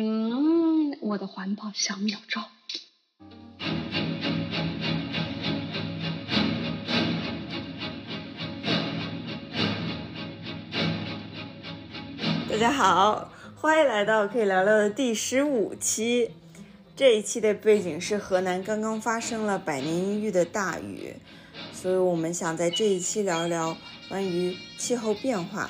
[0.00, 2.40] 嗯，我的环保小妙招。
[12.48, 16.30] 大家好，欢迎来到可以聊聊的第十五期。
[16.94, 21.16] 这一期的背景是河南刚刚发生了百年一遇的大雨，
[21.72, 23.76] 所以我们想在这一期聊一聊
[24.08, 25.68] 关于气候变化、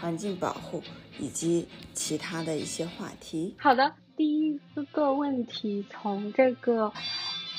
[0.00, 0.82] 环境保护
[1.18, 3.54] 以及其他的一些话题。
[3.58, 4.58] 好的，第一
[4.92, 6.92] 个问题从这个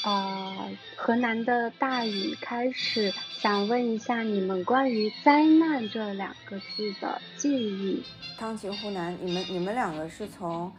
[0.04, 8.04] 呃河南的大雨开始，想问一下你们关于灾难这两个字的记忆。
[8.38, 10.72] 汤秦湖南，你们你们两个是从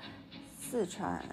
[0.59, 1.25] 四川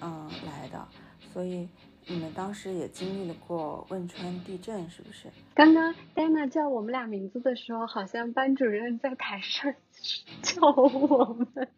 [0.00, 0.88] 嗯来的，
[1.32, 1.68] 所以
[2.06, 5.28] 你们当时也经历了过汶川地震，是不是？
[5.54, 9.74] 刚刚戴娜叫我们俩名字的时候，好像班主任在台上
[10.42, 11.68] 叫我们。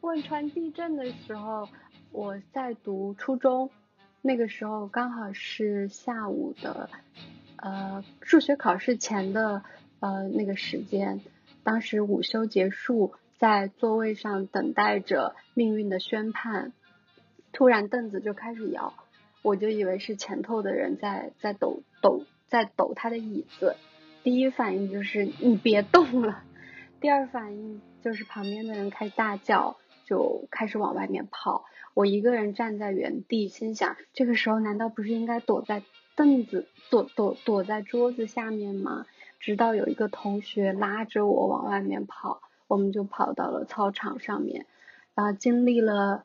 [0.00, 1.68] 汶川地震的时候，
[2.12, 3.70] 我在读初中，
[4.22, 6.90] 那个时候刚好是下午的
[7.56, 9.62] 呃数学考试前的。
[10.00, 11.22] 呃，那个时间，
[11.64, 16.72] 当时午休结束，在座位上等待着命运的宣判，
[17.50, 18.94] 突然凳子就开始摇，
[19.42, 23.74] 我就以为是前头的人在在抖抖在抖他的椅子，
[24.28, 26.42] 第一反应就是你别动了，
[27.00, 35.82] 第二反应就是旁边的人开始大叫，就开始往外面跑，我一个人站在原地，心想这个时候难道不是应该躲在
[36.14, 39.06] 凳子躲躲躲在桌子下面吗？
[39.40, 44.66] 直到有一个同学拉着我往外面跑，我们就跑到了操场上面，
[45.14, 46.22] 然后经历了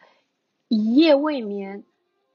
[0.68, 1.86] 一夜未眠，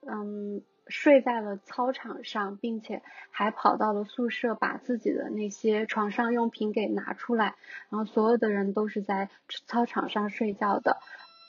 [0.00, 7.54] 嗯，睡在了操场上，并且还跑到了宿舍，把自己的那些床上用品给拿出来，
[7.90, 9.28] 然后所有的人都是在
[9.66, 10.98] 操场上睡觉的，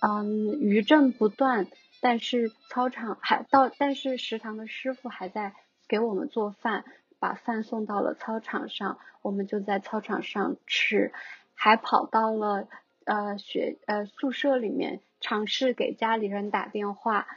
[0.01, 1.67] 嗯，余震不断，
[2.01, 5.53] 但是操场还到，但是食堂的师傅还在
[5.87, 6.85] 给我们做饭。
[7.21, 11.11] 把饭送到了操场上，我们就在操场上吃，
[11.53, 12.69] 还跑到了
[13.03, 17.27] 呃学呃宿舍里面尝试给家里人打电话，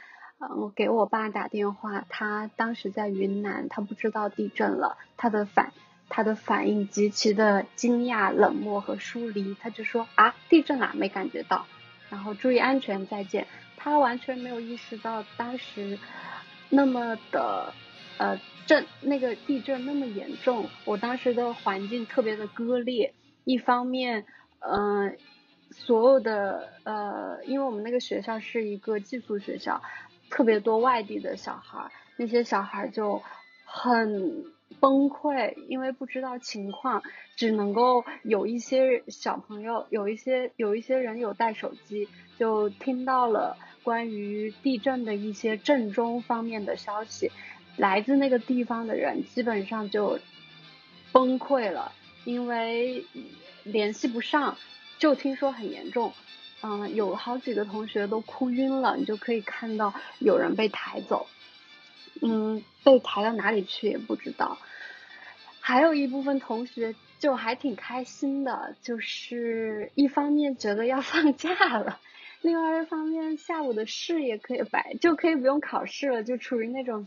[0.49, 5.73] 我，给我爸打电话，他当时在云南，他不知道地震了，他的反
[6.09, 11.65] 他的反应极其的惊讶、冷漠和疏离，他就说啊地震了没感觉到，
[12.09, 15.97] 然后注意安全再见，他完全没有意识到当时
[16.69, 17.73] 那么的
[18.17, 18.39] 呃。
[18.65, 23.13] 震那个地震那么严重，我当时的环境特别的割裂。
[23.43, 24.25] 一方面，
[24.59, 25.17] 嗯，
[25.69, 29.81] 所有的呃，因为我们那个学校是一个寄宿学校，
[30.33, 33.21] 特别多外地的小孩，那些小孩就
[33.65, 34.45] 很
[34.79, 37.03] 崩溃，因为不知道情况，
[37.35, 47.31] 只能够有一些小朋友，有一些有一些人有带手机，就听到了关于地震的一些震中方面的消息。
[47.77, 50.17] 来自那个地方的人基本上就
[51.11, 51.91] 崩溃了，
[52.25, 53.05] 因为
[53.63, 54.57] 联系不上，
[54.97, 56.11] 就听说很严重，
[56.63, 61.27] 嗯，有好几个同学都哭晕了，你就可以看到有人被抬走，
[62.21, 64.57] 嗯，被抬到哪里去也不知道。
[65.59, 71.99] 还有一部分同学就还挺开心的，就是一方面觉得要 放假了，
[72.41, 77.05] 另外一方面下午的试也可以白，就可以不用考试了，就处于那种。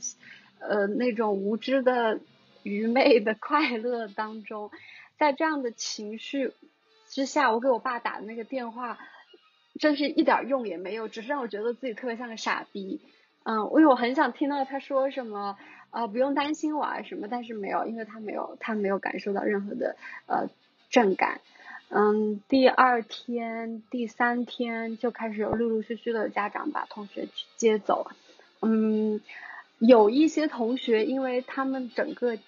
[0.59, 2.19] 呃，那种无知的、
[2.63, 4.71] 愚昧的快乐当中，
[5.19, 6.51] 在这样的情绪
[7.11, 8.99] 之下，我给我爸打的那个电话，
[9.79, 13.01] 真是一点用也没有，只是让我觉得自己特别像个傻逼。
[13.45, 15.57] 嗯，因为我很想听到他说什么，
[15.91, 20.49] 呃，不用担心我啊什么，但是没有，因为他没有，他没有感受到任何的呃
[20.91, 21.41] 震感。
[21.89, 28.11] 嗯，第二天、第三天就开始有陆陆续续的家长把同学接走。
[28.63, 29.21] 嗯。
[29.79, 32.43] 有一些同学，因为他们整个的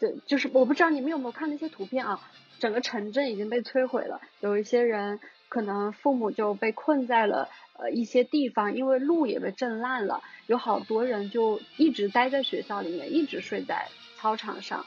[0.00, 2.20] 的，就是我不知道你们有没有看那些图片啊，
[2.58, 4.20] 整个城镇已经被摧毁了。
[4.40, 7.48] 有一些人可能父母就被困在了
[7.78, 10.22] 呃一些地方，因为路也被震烂了。
[10.46, 14.84] 有好多人就一直待在学校里面，一直睡在操场上。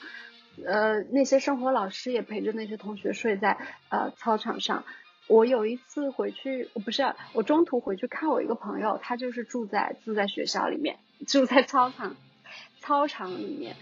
[0.65, 3.57] 呃，那些生活老师也陪着那些同学睡在
[3.89, 4.83] 呃操场上。
[5.27, 10.97] 我有一次回去，我不是我中途回去看我一个朋友，他就是住在住在学校里面。
[11.27, 12.15] 住在操场，
[12.79, 13.75] 操场里面，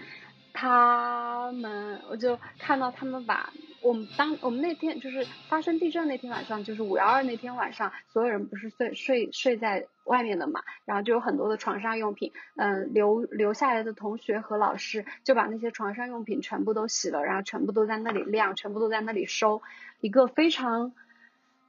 [0.53, 3.53] 他们我就看到他们把
[3.87, 19.61] 我们当我们那天就是发生地震那天晚上，就是五幺二那天晚上，所有人不是睡睡睡在外面的嘛，然后就有很多的床上用品，嗯，留留下来的同学和老师就把那些床上用品全部都洗了，然后全部都在那里晾，全部都在那里收，
[20.01, 20.91] 一个非常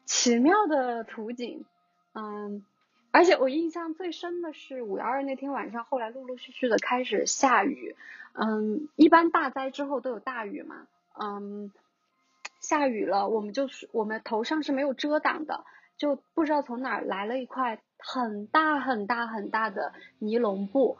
[0.05, 1.65] 奇妙的图景，
[2.15, 2.65] 嗯，
[3.13, 7.95] 而且我印象最深的是五幺二那天晚上，后来陆陆续续的开始下雨，
[8.33, 10.87] 嗯，一般大灾之后都有大雨嘛，
[11.21, 11.71] 嗯，
[12.61, 15.65] 下雨了，我们就是我们头上是没有遮挡的，
[15.97, 20.99] 就不知道从哪儿来了一块很大很大很大的尼龙布，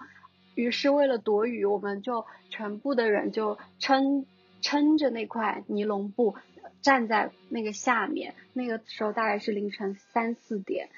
[0.55, 4.27] 于是为了躲雨，我们就全部的人就撑
[4.61, 6.37] 撑着那块尼龙布。
[6.81, 10.89] 站在那个下面，那个时候大概是凌晨三四点，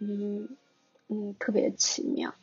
[0.00, 0.56] 嗯
[1.08, 2.34] 嗯，特别奇妙，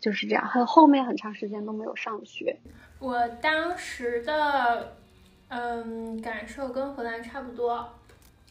[0.00, 0.44] 就是这样。
[0.48, 2.58] 很后面很长时间都没有上学。
[2.98, 4.96] 我当时的
[5.56, 7.88] 嗯感受跟荷兰差不多，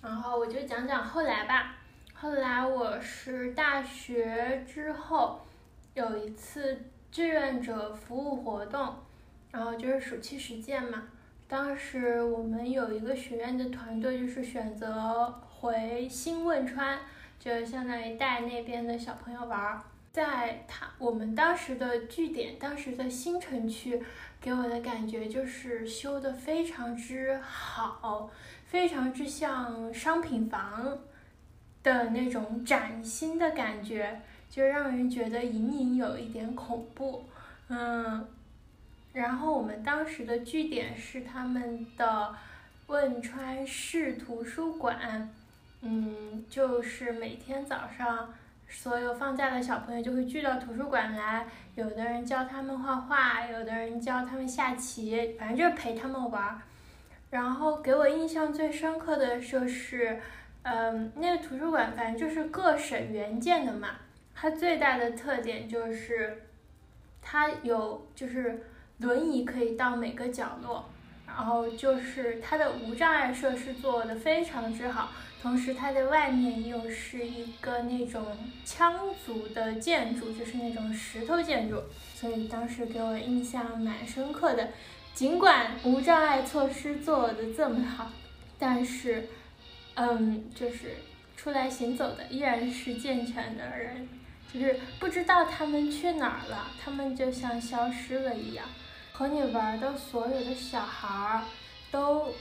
[0.01, 1.75] 然后我就讲讲后来吧。
[2.13, 5.41] 后来我是大学之后
[5.95, 6.79] 有一次
[7.11, 8.95] 志愿者服务活动，
[9.51, 11.03] 然后就是暑期实践嘛。
[11.50, 15.27] 当时我们有一个学院的团队，就是选择
[15.59, 16.97] 回新汶川，
[17.38, 19.81] 就相当于带那边的小朋友玩儿。
[20.13, 24.00] 在他我们当时的据点，当时的新城区，
[24.39, 28.30] 给我的感觉就是修的非常之好，
[28.68, 31.00] 非常之像商品房
[31.81, 34.21] 的那种崭新的感觉，
[34.51, 37.25] 就让人觉得隐隐有一点恐怖，
[37.69, 38.27] 嗯。
[39.13, 42.36] 然后我们当时的据点是他们的
[42.88, 45.30] 汶川市图书馆，
[45.81, 48.33] 嗯，就是每天早上
[48.69, 51.45] 所有放假的小朋友就会聚到图书馆来，
[51.75, 56.62] 有的人教他们画画，有的人教他们下棋，反正就是陪他们玩儿。
[57.30, 60.19] 然后给我印象最深刻的就是，
[60.63, 63.89] 嗯，那个图书馆反正就是各省援建的嘛，
[64.36, 66.44] 它最大的特点就是
[67.21, 68.68] 它有就是。
[69.00, 70.86] 轮椅可以到每个角落，
[71.35, 78.94] 然后就是它的无障碍设施做的非常之好，同时它的外面又是一个那种羌
[79.25, 81.81] 族的建筑，就是那种石头建筑，
[82.13, 84.69] 所以当时给我印象蛮深刻的。
[85.15, 88.12] 尽管无障碍措施做的这么好，
[88.57, 89.27] 但是，
[89.95, 90.97] 嗯，就是
[91.36, 94.07] 出来行走的依然是健全的人，
[94.53, 98.65] 就是不知道他们去哪儿了，他们就像消失了一样。
[99.15, 101.44] 和你玩的所有的小孩儿，
[101.92, 102.33] 都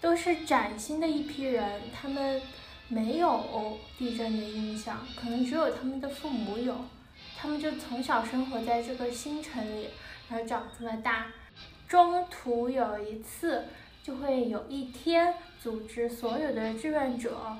[0.00, 2.40] 都是崭新的一批人，他们
[2.88, 6.74] 没有地震的印象，可能只有他们的父母有，
[7.36, 9.88] 他们就从小生活在这个新城里，
[10.30, 11.26] 然后长这么大。
[11.86, 13.66] 中途有一次，
[14.02, 17.54] 就会有一天组织所有的志愿者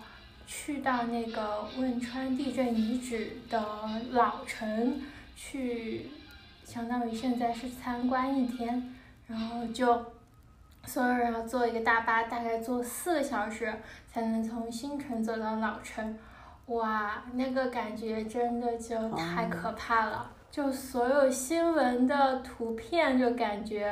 [0.47, 3.63] 去到那个汶川地震遗址的
[4.13, 5.03] 老城
[5.37, 6.09] 去。
[6.69, 8.95] 相当于现在是参观一天，
[9.27, 10.05] 然后就
[10.85, 13.75] 所有人要坐一个大巴，大概坐四个小时
[14.07, 16.19] 才能从新城走到老城。
[16.67, 20.31] 哇，那个感觉真的就太可怕了！
[20.51, 23.91] 就所有新闻的图片，就感觉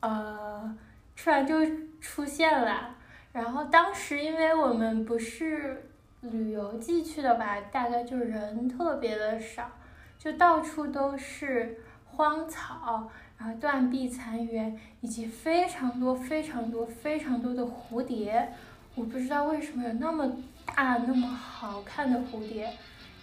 [0.00, 0.76] 呃，
[1.16, 1.56] 突然就
[2.02, 2.96] 出现了。
[3.32, 5.88] 然后当时因为我们不是
[6.20, 9.70] 旅游季去的吧，大概就人特别的少，
[10.18, 11.80] 就到处都是。
[12.20, 18.52] 荒草，然后断壁残垣，以及非常多、非常多、非常多的蝴蝶。
[18.94, 20.30] 我不知道为什么有那么
[20.66, 22.74] 大、那么好看的蝴蝶，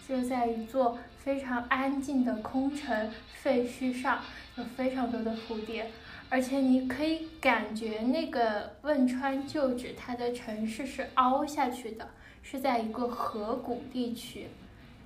[0.07, 4.19] 就在一座非常安静的空城废墟上，
[4.55, 5.91] 有非常多的蝴蝶。
[6.27, 12.09] 而且你可以感觉那个汶川旧址，它的城市是凹下去的，
[12.41, 14.47] 是在一个河谷地区，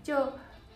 [0.02, 0.32] 就。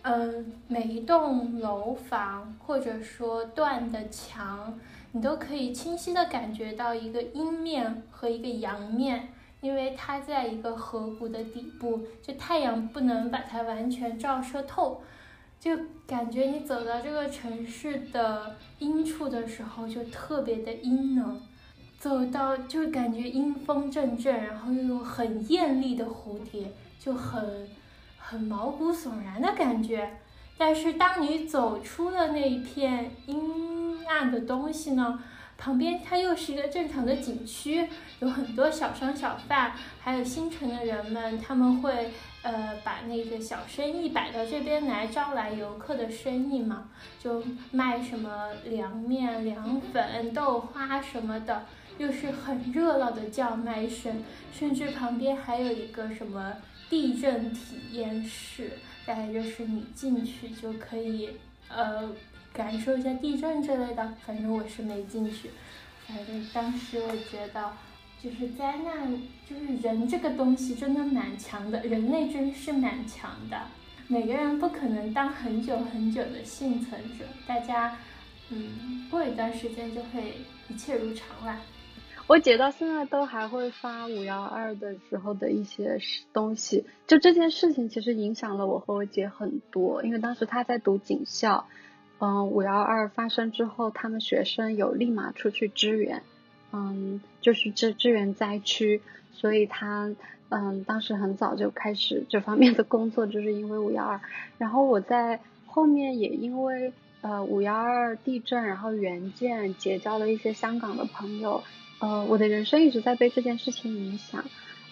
[0.08, 4.78] 嗯，每一栋楼房或者说断的墙，
[5.10, 15.02] 你都可以清晰的感觉到一个阴面和一个阳面，因为它在一个河谷的底部，就太阳不能把它完全照射透，
[15.58, 21.40] 就感觉你走到这个城市的阴处的时候，就特别的阴冷，
[21.98, 27.68] 走到就感觉阴风阵阵，然后又有很艳丽的蝴蝶，就很。
[28.28, 30.18] 很毛骨悚然的感觉，
[30.58, 35.22] 但是当你走出了那一片阴暗的东西呢，
[35.56, 42.10] 旁边它又是一个正常的景区，有很多小商小贩，还有新城的人们，他们会
[42.42, 46.88] 呃把那个小生意摆到这边来招来游客的生意嘛，
[47.22, 47.40] 就
[47.70, 51.64] 卖什么凉面、凉粉、豆花什么的，
[51.98, 56.54] 又是很热闹的叫卖声，甚至旁边还有一个什么。
[56.88, 58.72] 地震体验室，
[59.04, 61.30] 大概就是你进去就可以，
[61.68, 62.10] 呃，
[62.52, 64.14] 感受一下地震之类的。
[64.24, 65.50] 反正我是没进去，
[66.06, 67.72] 反正当时我觉得，
[68.22, 73.62] 就是灾难，就是人这个东西真的蛮强的，人类真是蛮强的。
[74.08, 77.98] 每个人不可能当很久很久的幸存者，大家，
[78.50, 80.34] 嗯，过一段时间就会
[80.68, 81.60] 一切如常了。
[82.28, 86.00] 我姐到现在都还会发五幺二的时候的一些
[86.32, 91.68] 东西，就这件事情其实影响了我和我姐很多，因为当时她在读警校，
[92.18, 96.24] 嗯，五幺二发生之后，他们学生有立马出去支援，
[96.72, 99.02] 嗯，就是支支援灾区，
[99.32, 100.12] 所以她
[100.48, 104.20] 嗯当时很早就开始这方面的工作，就是因为五幺二，
[104.58, 111.62] 然后我在后面也因为呃五幺二地震，然后援建结交了一些香港的朋友。
[111.98, 114.44] 呃，我的人生一直在被这件事情影响，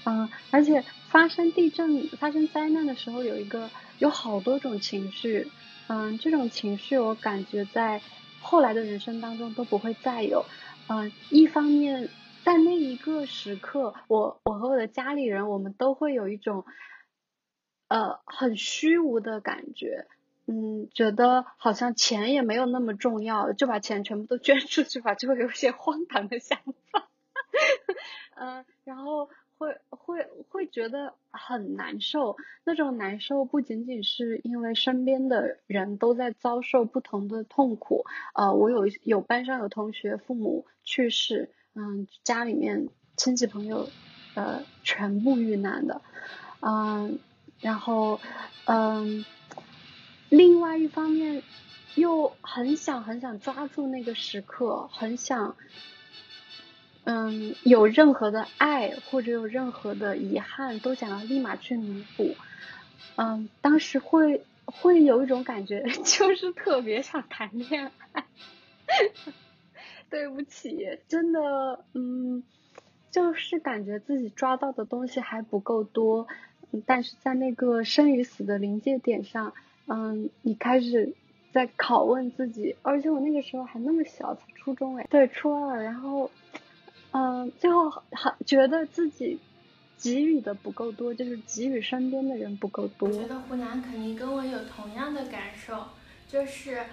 [0.04, 5.52] 嗯，而且发生地震、发生灾难的时候，有一个有好多种情绪，
[5.88, 8.00] 嗯，这种情绪我感觉在
[8.38, 10.44] 后来的人生当中都不会再有，
[10.88, 12.08] 嗯，一方面
[12.42, 16.64] 在那一个时刻，我我和我的家里人，我们都会有一种，
[17.88, 20.06] 呃，很虚无的感觉。
[20.46, 26.58] 嗯，觉得好像钱也没有那么重要，就把钱全部都捐出去吧，就会有一些荒唐的想
[26.90, 27.08] 法。
[28.36, 43.88] 嗯，然后会会会觉得很难受，那种难受不仅仅是因为身边的人都在遭受不同的痛苦，呃，我有有班上有同学父母去世，嗯，家里面亲戚朋友
[44.34, 46.02] 呃全部遇难的，
[46.60, 47.18] 嗯，
[47.60, 48.20] 然后
[48.66, 49.24] 嗯。
[50.28, 51.42] 另外一方面，
[51.94, 55.56] 又很想很想抓住那个时刻，很想，
[57.04, 62.34] 嗯，有任何的爱或者有任何的遗憾，都想要立马去弥补。
[63.16, 68.24] 嗯，当时会会有一种感觉， 就是特别想谈恋爱。
[70.10, 72.42] 对不起，真的，嗯，
[73.10, 76.26] 就是感觉自己抓到的东西还不够多，
[76.86, 79.54] 但是在那个生与死的临界点上。
[79.86, 81.12] 嗯，你开始
[81.52, 86.30] 在拷问自己，而且我那个时候还那么小，才初中哎，对，初二，然后，
[87.12, 89.38] 嗯，最后还觉得自己
[89.98, 93.08] 给予的不够多，就是给予身边的人不够多。
[93.08, 95.86] 我觉得湖南肯定跟我有同样的感受，
[96.26, 96.84] 就是，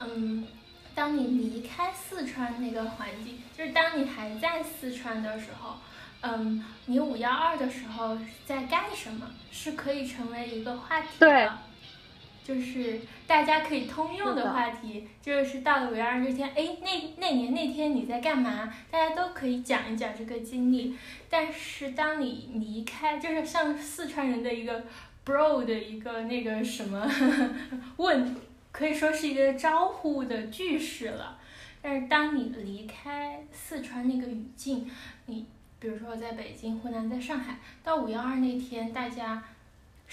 [0.00, 0.46] 嗯，
[0.94, 5.76] 当你离开四川那个环境，就是当你还在四川的时候，
[6.20, 11.58] 嗯，你五幺二的时候在干什么，是可以成为一个话题的。
[12.44, 18.70] 就是大家可以通用的话题，就是到了五幺二这天，哎，那那年那天你在干嘛？
[18.90, 20.94] 大家都可以讲一讲这个经历。
[21.30, 24.84] 但是当你离开，就是像四川人的一个
[25.24, 27.10] bro 的一个那个什么
[27.96, 28.36] 问，
[28.70, 31.38] 可以说是一个招呼的句式了。
[31.80, 34.90] 但是当你离开四川那个语境，
[35.24, 35.46] 你
[35.80, 39.42] 比如说在北京、湖南、在上海，到五幺二那天，大家。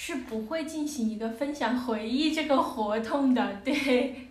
[0.03, 4.27] 是不会进行一个分享回忆这个活动的，对，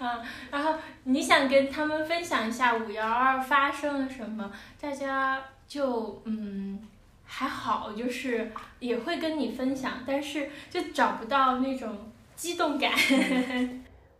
[0.00, 0.74] 啊，然后
[1.04, 4.50] 你想跟他们分享一下五幺二发生了什么，
[4.80, 6.76] 大家就嗯
[7.22, 8.50] 还好，就是
[8.80, 11.96] 也会跟你分享，但是就找不到那种
[12.34, 12.90] 激动感。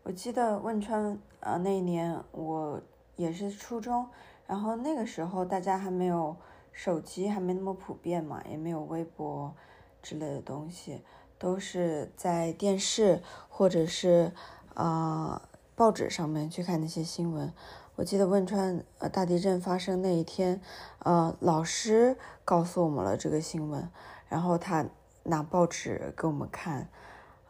[0.04, 2.80] 我记得汶川呃那一年我
[3.16, 4.06] 也是初中，
[4.46, 6.36] 然后那个时候大家还没有
[6.70, 9.52] 手机，还没那么普遍嘛，也没有微博。
[10.02, 11.00] 之类的东西
[11.38, 14.32] 都是在电视或者是
[14.74, 17.52] 啊报纸上面去看那些新闻。
[17.94, 20.60] 我记得汶川呃大地震发生那一天，
[21.00, 23.88] 呃老师告诉我们了这个新闻，
[24.28, 24.86] 然后他
[25.24, 26.88] 拿报纸给我们看，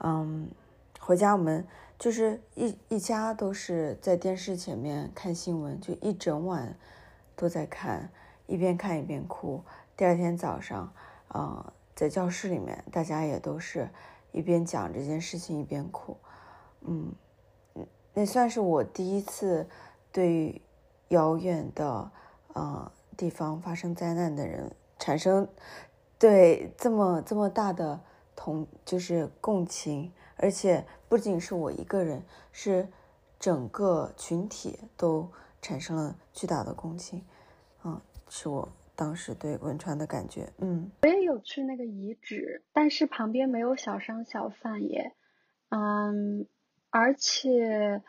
[0.01, 0.51] 嗯，
[0.99, 1.67] 回家我们
[1.99, 6.77] 就是一一家都是在电视前面看新闻，就一整晚
[7.37, 8.11] 都在看，
[8.47, 9.63] 一边看一边哭。
[9.97, 10.93] 第二天早上，
[11.29, 11.73] 啊。
[11.95, 13.89] 在教室里面，大家也都是
[14.33, 16.17] 一边讲这件事情一边哭，
[16.81, 17.15] 嗯，
[18.15, 19.69] 那算是我第一次
[20.11, 20.61] 对
[21.09, 22.11] 遥远的
[22.55, 25.47] 呃地方发生灾难的人产生
[26.19, 28.01] 对这么这么大的
[28.35, 32.89] 同就是共情，而且不仅是我一个人，是
[33.39, 35.29] 整个群体都
[35.61, 37.25] 产生了巨大的共情，
[37.85, 38.69] 嗯，是我。
[39.03, 45.13] 当时对汶川的感觉，嗯，我也有去那个遗址，但是旁边没有小商小贩耶，
[45.71, 46.47] 嗯，
[46.89, 48.01] 而且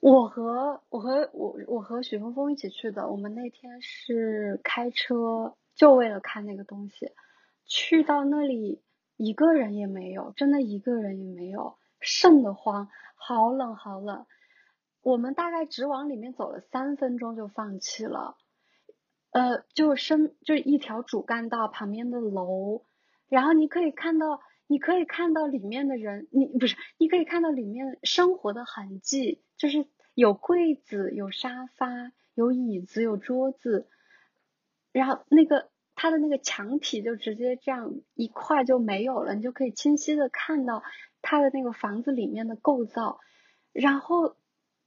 [0.00, 7.12] 我和我和我我和许峰峰一起去的，我们那天是开车就为了看那个东西，
[7.64, 8.82] 去到那里
[9.16, 14.26] 一个人也没有，真的一个人也没有，瘆得慌，好冷好冷，
[15.00, 18.36] 我们大概只往里面走了三分钟就放弃了。
[19.30, 22.84] 呃，就深就是一条主干道旁边的楼，
[23.28, 33.86] 然后你可以看到，你可以看到里面的人，你不是，你可以看到里面生活的痕迹，就是有柜子、有沙发、有椅子、有桌子，
[34.90, 40.82] 然后那个它的那个墙体就直接这样一块就没有了，你就可以清晰的看到
[41.22, 43.20] 它的那个房子里面的构造，
[43.72, 44.34] 然后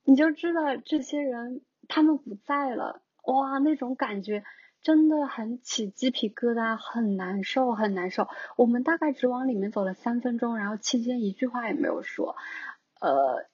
[0.03, 3.01] 你就知道这些人他们不在了。
[3.23, 4.43] 哇，那种感觉
[4.81, 8.27] 真的很起鸡皮疙瘩，很难受，很难受。
[8.57, 12.35] 我们大概只往里面走了三分钟，然后期间一句话也没有说，
[12.99, 13.45] 呃，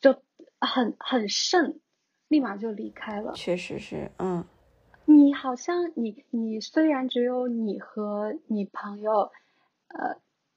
[0.00, 0.22] 就
[0.60, 1.80] 很很慎，
[2.28, 3.32] 立马就离开了。
[3.32, 4.44] 确实是，嗯。
[5.06, 9.30] 你好像你你虽然只有你和你朋友，
[9.88, 10.16] 呃，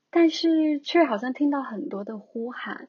[0.10, 2.88] 但是却好像听到很多的呼喊，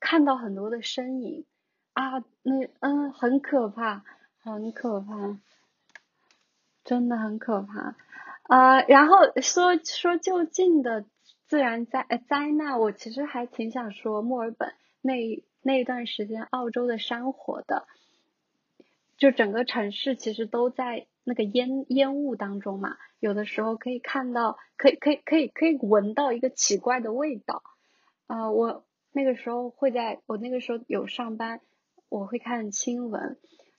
[0.00, 1.44] 看到很多的身影
[1.92, 4.04] 啊，那嗯，很可怕。
[4.52, 5.38] 很可怕，
[6.84, 7.96] 真的很可怕，
[8.44, 11.04] 呃，然后说说就近的
[11.48, 14.72] 自然灾呃灾难，我其实还挺想说墨尔本
[15.02, 17.88] 那那一段时间澳洲的山火的，
[19.16, 27.64] 就整个城市其实都在那个烟烟雾当中嘛，有的时候可以看到，可以可以可以可以闻到一个奇怪的味道，
[28.28, 31.60] 啊，我那个时候会在我那个时候有上班，
[32.08, 33.36] 我会看新闻。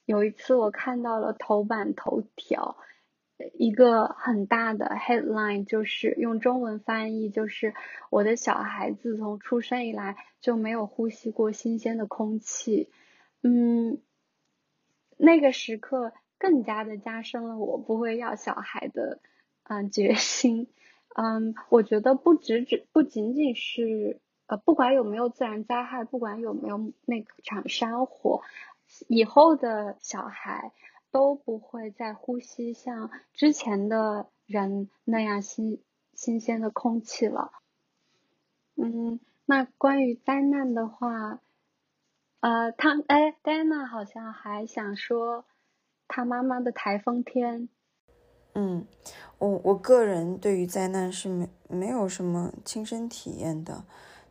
[0.07, 2.77] 有一次我看到了头版头条，
[3.53, 7.73] 一个很大的 headline，就是用中文翻译，就是
[8.09, 12.89] 我的小孩自从出生以来就没有呼吸过新鲜的空气。
[13.43, 13.99] 嗯，
[15.17, 19.19] 那个时刻更加的加深了我不会要小孩的
[19.63, 20.69] 嗯决心。
[21.15, 28.41] 嗯，我觉得不只只不仅仅是呃，不管有没有自然灾害，不管有没有那场山火。
[29.07, 30.71] 以后的小孩
[31.11, 35.81] 都不会再呼吸像之前的人那样新
[36.13, 37.51] 新鲜的空气了。
[38.75, 41.41] 嗯，那关于灾难的话，
[42.39, 45.45] 呃，他哎，戴安娜好像还想说
[46.07, 47.69] 他妈妈的台风天。
[48.53, 48.87] 嗯，
[49.37, 53.83] 我我个人对于灾难是没没有什么亲身体验的，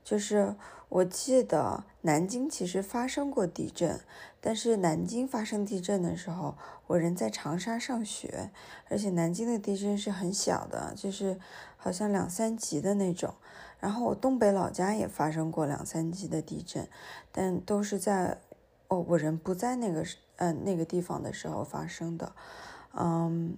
[0.03, 0.55] 就是。
[0.89, 4.01] 我记得南京其实发生过地震，
[4.41, 6.55] 但是南京发生地震的时候，
[6.87, 8.51] 我人在长沙上学，
[8.89, 11.39] 而且南京的地震是很小的，就是
[11.77, 13.35] 好像两三级的那种。
[13.81, 16.89] 然后我东北老家也发生过两三级的地震，
[17.33, 18.39] 但都是在
[18.87, 22.33] 哦我人不在那个嗯那个地方的时候发生的。
[22.95, 23.57] 嗯，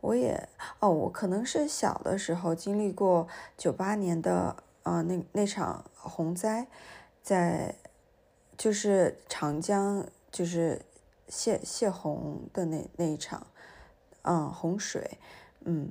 [0.00, 3.26] 我也哦我可能是小的时候经历过
[3.58, 4.56] 九八年的。
[4.82, 6.66] 啊，那那场洪灾，
[7.22, 7.74] 在
[8.56, 10.80] 就是长江就是
[11.28, 13.46] 泄泄洪的那那一场，
[14.22, 15.18] 嗯，洪水，
[15.64, 15.90] 嗯，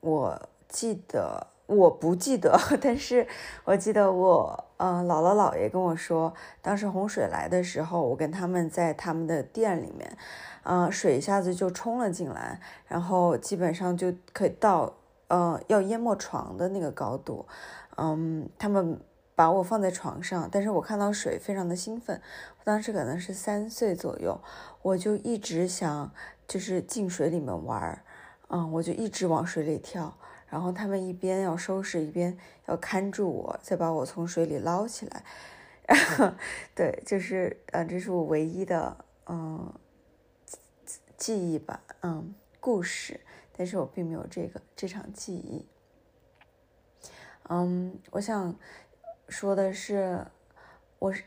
[0.00, 3.26] 我记得我不记得， 但是
[3.64, 6.32] 我记得我，嗯，姥姥姥爷跟我说，
[6.62, 10.16] 当时洪水来的时候，我跟他们在他们的店里面，
[10.62, 14.92] 嗯，水一下子就冲了进来，然后基本上就可以到，
[15.28, 17.46] 嗯，要淹没床的那个高度。
[17.96, 18.98] 嗯，他们
[19.40, 22.20] 把我放在床上，但是我看到水非常的兴奋。
[22.58, 24.38] 我当时可能是三岁左右，
[24.82, 26.12] 我就一直想
[26.46, 28.04] 就是进水里面玩儿，
[28.48, 30.14] 嗯，我就一直往水里跳。
[30.46, 35.24] 然后他们一边要收拾，一边要看住我，再把我从水里捞起来。
[36.76, 39.72] 对，就是呃，这是我唯一的嗯
[41.16, 43.18] 记忆吧，嗯，故事。
[43.56, 45.64] 但是我并没有这个这场记忆。
[47.48, 48.54] 嗯，我想
[49.30, 50.26] 说的是，
[50.98, 51.22] 我是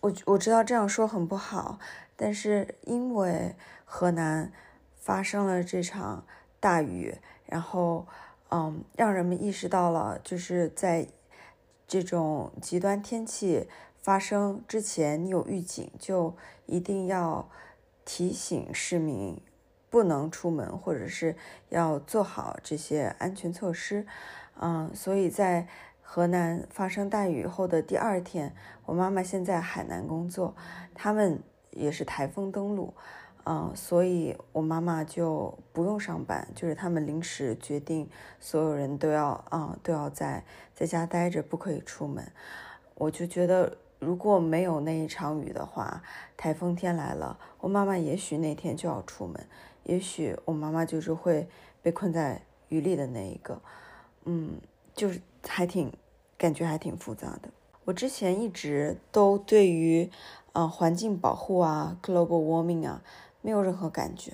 [0.00, 1.80] 我我知道这样说很不好，
[2.14, 4.52] 但是因为河南
[4.94, 6.24] 发生了这场
[6.60, 8.06] 大雨，然后
[8.50, 11.08] 嗯，让人们意识到了，就是在
[11.88, 13.68] 这种极端天气
[14.00, 17.50] 发生之前，你有预警，就一定要
[18.04, 19.36] 提醒市民
[19.90, 21.34] 不能出门，或者是
[21.70, 24.06] 要做好这些安全措施。
[24.60, 25.66] 嗯，所以在
[26.14, 30.54] 河南发生大雨后的第二天，我妈妈现在海南工作，
[30.94, 32.92] 他们也是台风登陆，
[33.44, 40.44] 嗯，所以我妈妈就不用上班，就是他们临时决定，所有人都要啊都要在
[40.74, 42.30] 在家待着，不可以出门。
[42.96, 46.02] 我就觉得，如果没有那一场雨的话，
[46.36, 49.42] 台风天来了，我妈妈也许那天就要出门，
[49.84, 51.48] 也许我妈妈就是会
[51.80, 53.58] 被困在雨里的那一个。
[54.26, 54.60] 嗯，
[54.94, 55.90] 就是还挺
[56.42, 57.50] 感觉还挺复杂的。
[57.84, 60.10] 我之前一直都对于，
[60.54, 63.00] 呃，环境保护啊，global warming 啊，
[63.42, 64.32] 没有任何感觉。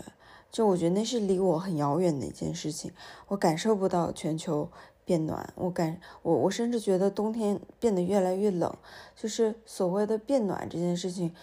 [0.51, 2.91] 就我觉得那是离我很遥远的一件事情，
[3.27, 4.71] 我感受不到全球
[5.05, 8.75] 变暖，我感我我甚至觉得冬天变得越来越冷，
[9.15, 11.35] 就是所谓的变暖这件事情，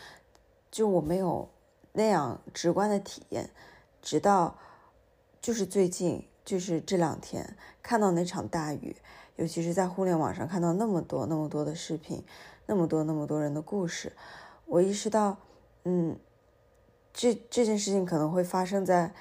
[0.72, 1.48] 就我没有
[1.94, 3.52] 那样直观的体验，
[4.02, 4.58] 直到
[5.40, 8.96] 就是最近就是这两天看到那场大雨，
[9.36, 12.24] 尤其是在互联网上看到那么多那么多的视频，
[12.66, 14.14] 那么多那么多人的故事，
[14.66, 15.38] 我意识到，
[15.84, 16.18] 嗯。
[17.18, 19.14] 这这件事情可能会发生在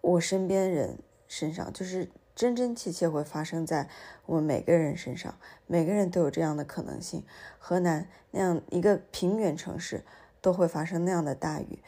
[0.00, 0.98] 我身边人
[1.28, 3.90] 身上，就是真真切切会发生在
[4.24, 5.34] 我们每个人身上，
[5.66, 7.22] 每个人都有这样的可能性。
[7.58, 10.04] 河南那样一个平原城市
[10.40, 11.82] 都会发生那样的大雨，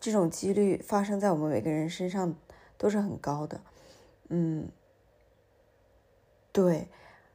[0.00, 2.34] 这种几率发生在我们每个人身上
[2.76, 3.60] 都是很高的。
[4.30, 4.68] 嗯，
[6.54, 6.88] 对，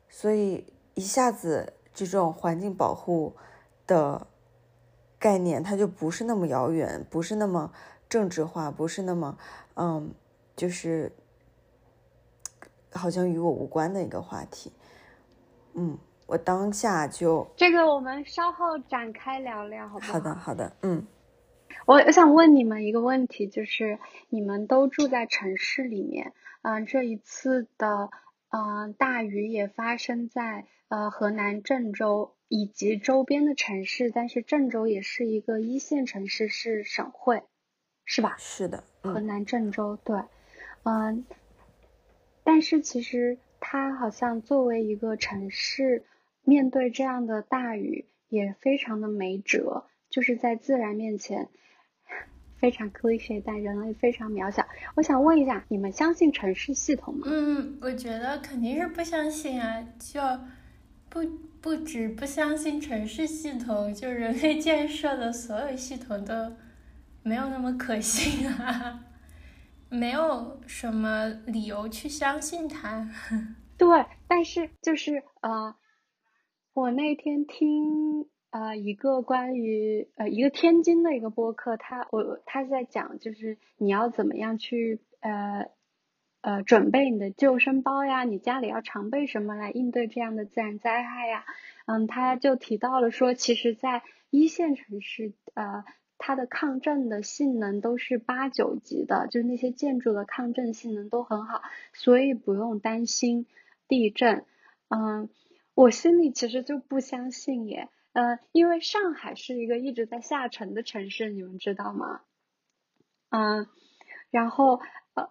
[0.07, 3.35] 所以一下子这种环境保护
[3.85, 4.25] 的。
[5.21, 7.73] 概念它就不是那么遥远，不是那么
[8.07, 9.37] 政治化，不是那么
[9.75, 10.13] 嗯，
[10.55, 11.11] 就是
[12.93, 14.71] 好像与我无关的一个话题。
[15.73, 20.13] 嗯，我当下就这个，我们稍后展开聊聊，好不好？
[20.13, 21.05] 好的，好的，嗯。
[21.85, 28.09] 我我想问你们一个问题，就是你们都住在城市里面，嗯，这一次的
[28.49, 32.35] 嗯大雨也发生在呃河南郑州。
[32.51, 37.43] 以及周边的城市，但是郑州也是一个一线城市，是省会，
[38.05, 38.37] 是吧？
[38.39, 40.23] 是的，河南郑州，对，
[40.81, 41.27] 嗯，
[42.43, 46.03] 但是其实它好像作为一个城市，
[46.41, 51.49] 面对这样的大雨也非常的没辙，就是在自然面前
[52.59, 54.65] 非常 cliche，但人类非常渺小。
[54.95, 57.25] 我想问一下，你们相信城市系统吗？
[57.25, 60.21] 嗯，我觉得肯定是不相信啊，就
[61.09, 61.23] 不。
[61.61, 66.53] 不止不相信城市系统，就人类建设的所有系统都
[67.21, 69.03] 没有那么可信啊，
[69.89, 73.09] 没有什么理由去相信它。
[73.77, 75.75] 对，但是就是呃，
[76.71, 85.69] 我那天听呃一个关于呃一个天津的一个播客，他我他在讲就是你要怎么样去呃。
[86.41, 91.43] 呃，准备你的救生包呀，你家里要常备什么来应对这样的自然灾害呀？
[91.85, 95.83] 嗯，他就提到了说，其实，在一线城市，呃，
[96.17, 103.45] 它的抗震的性能都是八九级的，就是那些建筑的抗震性能都很好，所以不用担心
[103.89, 104.45] 地震。
[104.87, 105.27] 嗯，
[105.75, 112.19] 我心里其实就不相信耶，嗯，因为上海是一个一直在下沉的城市，你们知道吗？
[113.29, 113.67] 嗯，
[114.29, 114.81] 然后。
[115.13, 115.29] 呃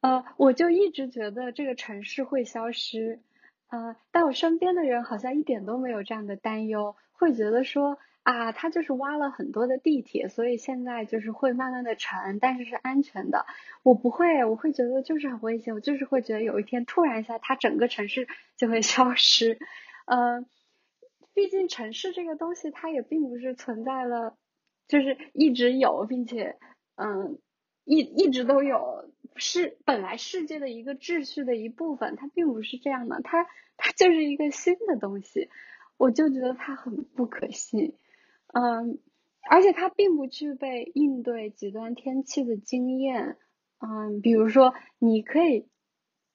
[0.00, 3.22] 呃，我就一直觉得这个城市会消失，
[3.70, 13.46] 呃，但我身边的人好像一点都没有这样的担忧，会觉得说啊，他就是挖了很多的地铁，所以现在就是会慢慢的沉，但是是安全的。
[13.82, 19.58] 我不会，我会觉得就是很危险，我就是会觉得有一天突然一下，它整个城市就会消失。
[20.04, 20.44] 呃，
[21.34, 24.36] 毕竟城市这个东西，它也并不是存在了，
[24.88, 26.56] 就是一直有，并且
[26.94, 27.38] 嗯，
[27.84, 29.10] 一一直都有。
[29.36, 35.50] 是本来世界的一个秩序的一部分，它并不是这样的，它它就是一个新的东西，
[35.96, 37.96] 我就觉得它很不可信，
[38.52, 39.00] 嗯，
[39.50, 43.36] 而且它并不具备应对极端天气的经验，
[43.80, 45.66] 嗯，比如说你可以，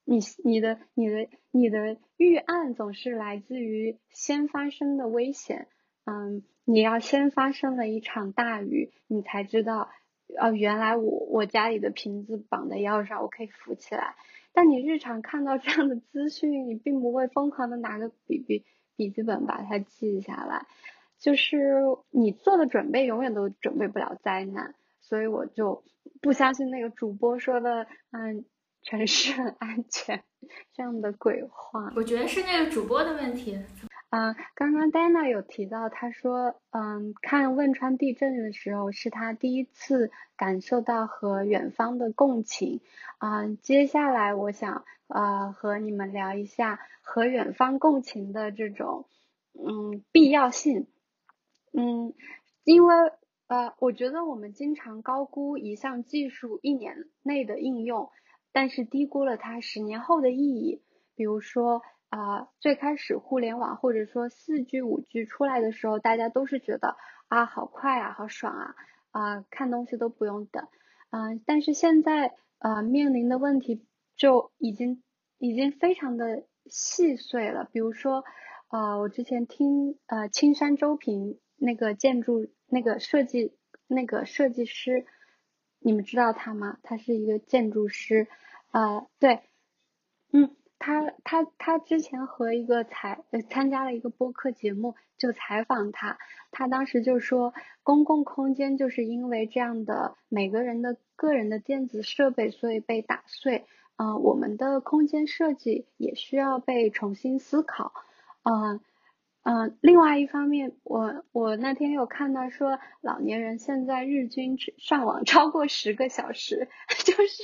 [0.09, 5.67] 你你的你的你的预案总是来自于先发生的危险，
[6.05, 9.89] 嗯，你要先发生了一场大雨，你才知道。
[10.37, 14.15] 哦，原来我我家里的瓶子绑在腰上，我可以扶起来。
[14.53, 18.63] 但你日常看到这样的资讯，你并不会疯狂的拿个笔笔
[18.95, 20.67] 笔记本把它记下来。
[21.17, 25.83] 就是你做的准备永远都准备不了灾难，所以我就
[26.21, 28.45] 不相信那个主播说的，嗯，
[28.81, 30.23] 城市很安全
[30.73, 31.91] 这样的鬼话。
[31.95, 33.59] 我觉得是那个主播的问题。
[34.11, 42.81] 嗯，刚刚戴娜有提到，她说，嗯，看汶川地震的时候是她第一次感受到和远方的共情。
[43.19, 49.05] 嗯，接下来我想，呃，和你们聊一下和远方共情的这种，
[49.53, 50.87] 嗯，必要性。
[51.71, 52.15] 嗯，
[52.63, 52.95] 因为，
[53.45, 58.09] 呃，我觉得我们经常高估一项技术一年内的应用，
[58.51, 60.81] 但是低估了它十年后的意义。
[61.15, 61.81] 比如说。
[62.11, 66.95] 啊，最开始互联网或者说四 G、五 G 出来的时候，大家都是觉得
[67.27, 68.75] 啊，好快啊，好爽啊，
[69.11, 70.67] 啊，看东西都不用等，
[71.11, 73.85] 嗯，但是现在呃面临的问题
[74.15, 75.03] 就已经
[75.37, 77.69] 已经非常的细碎了。
[77.71, 78.23] 比如说，
[78.71, 85.05] 呃，我之前听呃青山周平那个建筑那个设计那个设计师
[85.79, 86.77] 你们知道他吗？
[86.83, 88.27] 他是一个建筑师，
[88.71, 89.41] 呃，对，
[90.31, 96.17] 嗯，他他他之前和一个采参加了一个播客节目，就采访他，
[96.51, 103.65] 他当时就说，公共空间就是因为这样的每个人的个人的电子设备，所以被打碎，
[103.97, 107.93] 嗯，我们的空间设计也需要被重新思考，
[108.43, 108.79] 嗯。
[109.43, 116.67] 嗯，另外一方面，我我那天有看到说，老年人现在日均上网 超过十个小时，
[117.05, 117.43] 就是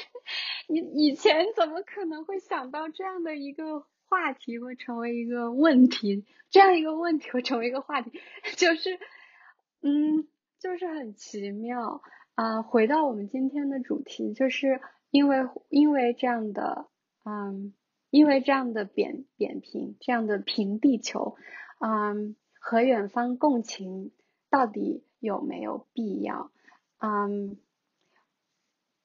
[0.67, 8.11] 你以前怎么可能会想到这样的一个话题会成为一个问题，这样一个问题会成为一个话题，
[8.57, 8.99] 就是
[9.81, 10.27] 嗯，
[10.59, 12.01] 就是很奇妙
[12.35, 12.61] 啊。
[12.61, 14.81] 回到我们今天的主题，就是
[15.11, 16.87] 因为因为这样的
[17.23, 17.73] 嗯，
[18.11, 21.37] 因为这样的扁扁平，这样的平地球。
[21.79, 24.11] 嗯，和远方共情
[24.49, 26.51] 到底有没有必要？
[26.99, 27.57] 嗯，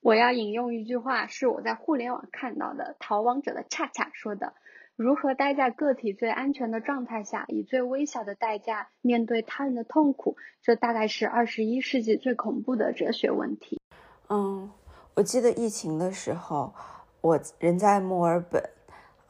[0.00, 4.54] 我要引用一句话，是我在互联网看到的，逃亡者的恰恰说的
[4.96, 13.80] ：“如何待在个体最安全的状态下，以最微小的代价面对他人的痛苦？”这大概是二十一世纪最恐怖的哲学问题。
[14.28, 14.70] 嗯，
[15.16, 16.72] 我记得疫情的时候，
[17.20, 18.62] 我人在墨尔本。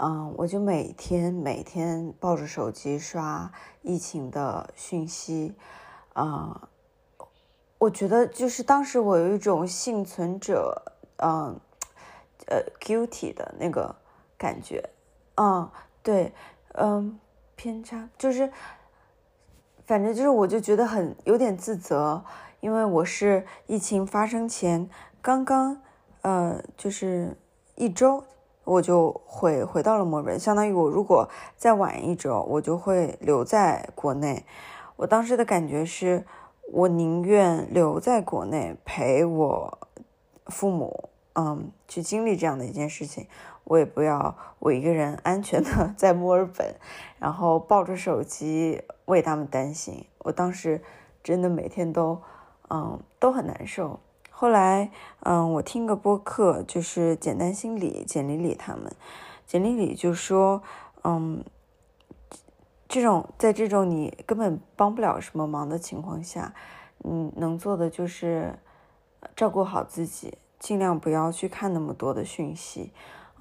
[0.02, 5.54] 嗯，我就每天每天抱着手机刷疫情的讯息，
[6.14, 6.70] 啊，
[7.76, 10.82] 我觉得就是当时我有一种幸存者，
[11.18, 11.60] 嗯，
[12.46, 13.94] 呃，guilty 的那个
[14.38, 14.82] 感觉，
[15.34, 15.70] 嗯，
[16.02, 16.32] 对，
[16.72, 17.20] 嗯，
[17.54, 18.50] 偏差就是，
[19.84, 22.24] 反正就是我就觉得很有点自责，
[22.60, 24.88] 因为我是疫情发生前
[25.20, 25.82] 刚刚，
[26.22, 27.36] 呃，就是
[27.74, 28.24] 一周。
[28.64, 34.44] 我就会回到了墨尔本，相当于我如果再晚一周，我就会留在国内。
[34.96, 36.24] 我当时的感觉是，
[36.72, 39.78] 我宁愿留在国内陪我
[40.46, 43.26] 父母，嗯，去经历这样的一件事情，
[43.64, 46.74] 我也不要我一个人安全的 在墨尔本，
[47.18, 50.04] 然后抱着手机为他们担心。
[50.18, 50.82] 我当时
[51.24, 52.20] 真的每天都，
[52.68, 53.98] 嗯，都很难受。
[54.40, 58.90] 后来，嗯，我听个播客，就是简单心理简丽丽他们，
[59.46, 60.62] 简丽丽就说，
[61.04, 61.44] 嗯，
[62.88, 66.54] 这种在这种你根本帮不了什么忙的情况下，
[67.00, 68.58] 你能做的就是
[69.36, 72.92] 照顾好自己，尽量不要去看那么多的讯息，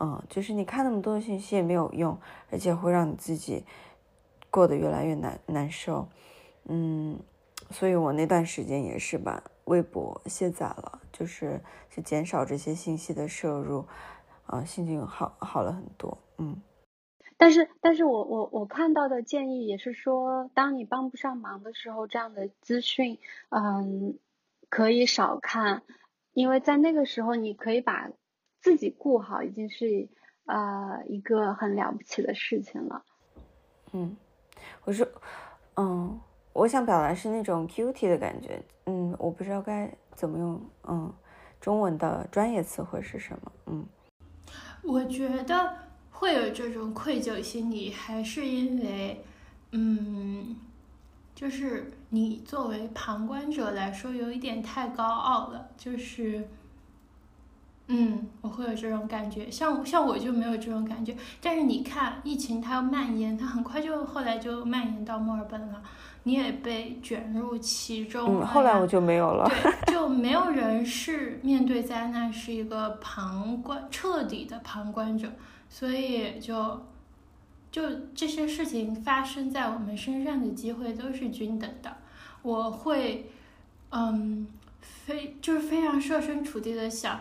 [0.01, 2.19] 嗯，就是你看那么多的信息也没有用，
[2.51, 3.63] 而且会让你自己
[4.51, 6.09] 过得越来越难难受，
[6.65, 7.17] 嗯，
[7.71, 9.41] 所以我那段时间也是吧。
[9.69, 13.85] 微博卸载了，就是去减少这些信息的摄入，
[14.47, 16.61] 啊，心情好好了很多，嗯。
[17.37, 24.17] 但是，但是我我我看到的建议也是说，当你帮不上忙的时候，这样的资讯，嗯，
[24.69, 25.83] 可以少看，
[26.33, 28.09] 因为在那个时候你可以把
[28.59, 30.09] 自己顾好，已经是
[30.45, 33.05] 呃一个很了不起的事情了。
[33.93, 34.17] 嗯，
[34.83, 35.07] 我说，
[35.75, 36.19] 嗯。
[36.59, 41.09] 我想表达是那种 guilty 的感觉，嗯，我不知道该怎么用，嗯，
[41.61, 43.85] 中文的专业词汇是什么，嗯，
[44.83, 45.73] 我觉得
[46.11, 49.23] 会有这种愧疚心理，还是因为，
[49.71, 50.57] 嗯，
[51.33, 56.45] 就是你作为旁观者来说，有一点太高傲了，就是。
[57.91, 61.17] 嗯，我会有这种感觉，像像我就没有这种感觉。
[61.41, 65.81] 但是你看，疫情它要蔓延，它很快就后来就蔓延到墨尔本了，
[66.23, 68.41] 你也被卷入其中。
[68.41, 69.49] 嗯，后来我就没有了。
[69.85, 75.31] 对，就没有人是面对灾难是一个旁观，彻底的旁观者，
[75.69, 76.85] 所以就
[77.71, 77.81] 就
[78.13, 81.97] 这些事情发生在我们身上的机会都是均等的。
[82.41, 83.29] 我会，
[83.91, 84.47] 嗯，
[84.81, 87.19] 非就是非常设身处地的想。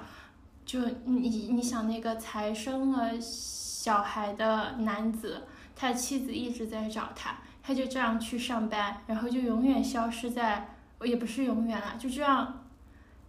[0.65, 10.71] 就你你想那个才生了小孩的男子，他妻子一直在找他，他就这样去上班，然后就永远消失在，
[11.05, 12.65] 也不是永远了，就这样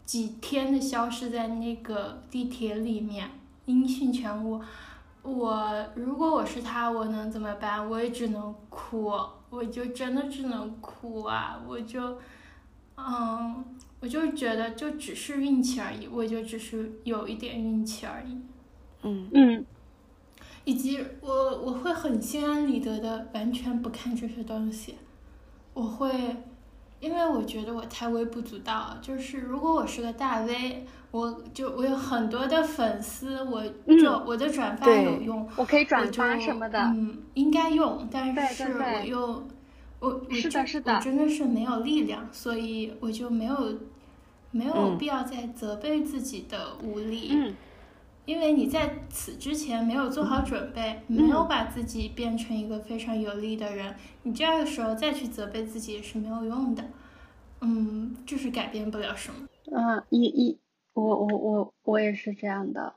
[0.06, 3.30] 几天的消失在那个地铁里面，
[3.65, 4.62] 音讯全无。
[5.23, 7.89] 我如果我是他，我能怎么办？
[7.89, 9.12] 我也只能哭，
[9.49, 11.60] 我就真的只能哭啊！
[11.67, 12.17] 我就，
[12.95, 13.65] 嗯。
[14.02, 18.38] 我就觉得就只是运气而已，我就只是有一点运气而已。
[19.04, 19.65] 嗯嗯，
[20.69, 21.34] 以及我
[21.65, 24.93] 我会很心安理得的完全不看这些东西，
[25.73, 26.12] 我会，
[26.99, 28.95] 因为我觉得我太微不足道。
[29.01, 33.63] 就是如果我是个大 V，我就我有很多的粉丝，我
[33.99, 39.47] 就我的转发有用，我可以转发什么的，嗯，应该用，但是我又。
[39.99, 43.58] 我我是的，是的，我真的是没有力量，所以我就没有
[44.51, 47.29] 没有必要再责备自己的无力。
[47.32, 47.55] 嗯。
[48.29, 56.83] 因为你在此之前没有做好准备，没有把自己变成一个非常有力的人，你这样的时候再去责备自己也是没有用的，
[57.61, 59.47] 嗯，就是改变不了什么。
[59.71, 60.59] 嗯，一一，
[60.93, 62.93] 我我我我也是这样的，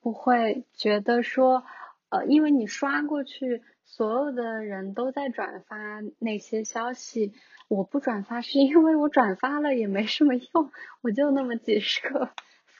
[0.00, 1.62] 不会觉得说，
[2.08, 5.76] 呃，因为你刷过去，所有的人都在转发
[6.18, 7.34] 那些消息，
[7.68, 10.70] 我不转发是因为我转发了也没什么用，
[11.02, 12.30] 我就那么几十个。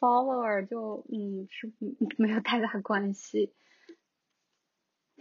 [0.01, 1.71] Follower 就嗯是
[2.17, 3.53] 没有太大关系，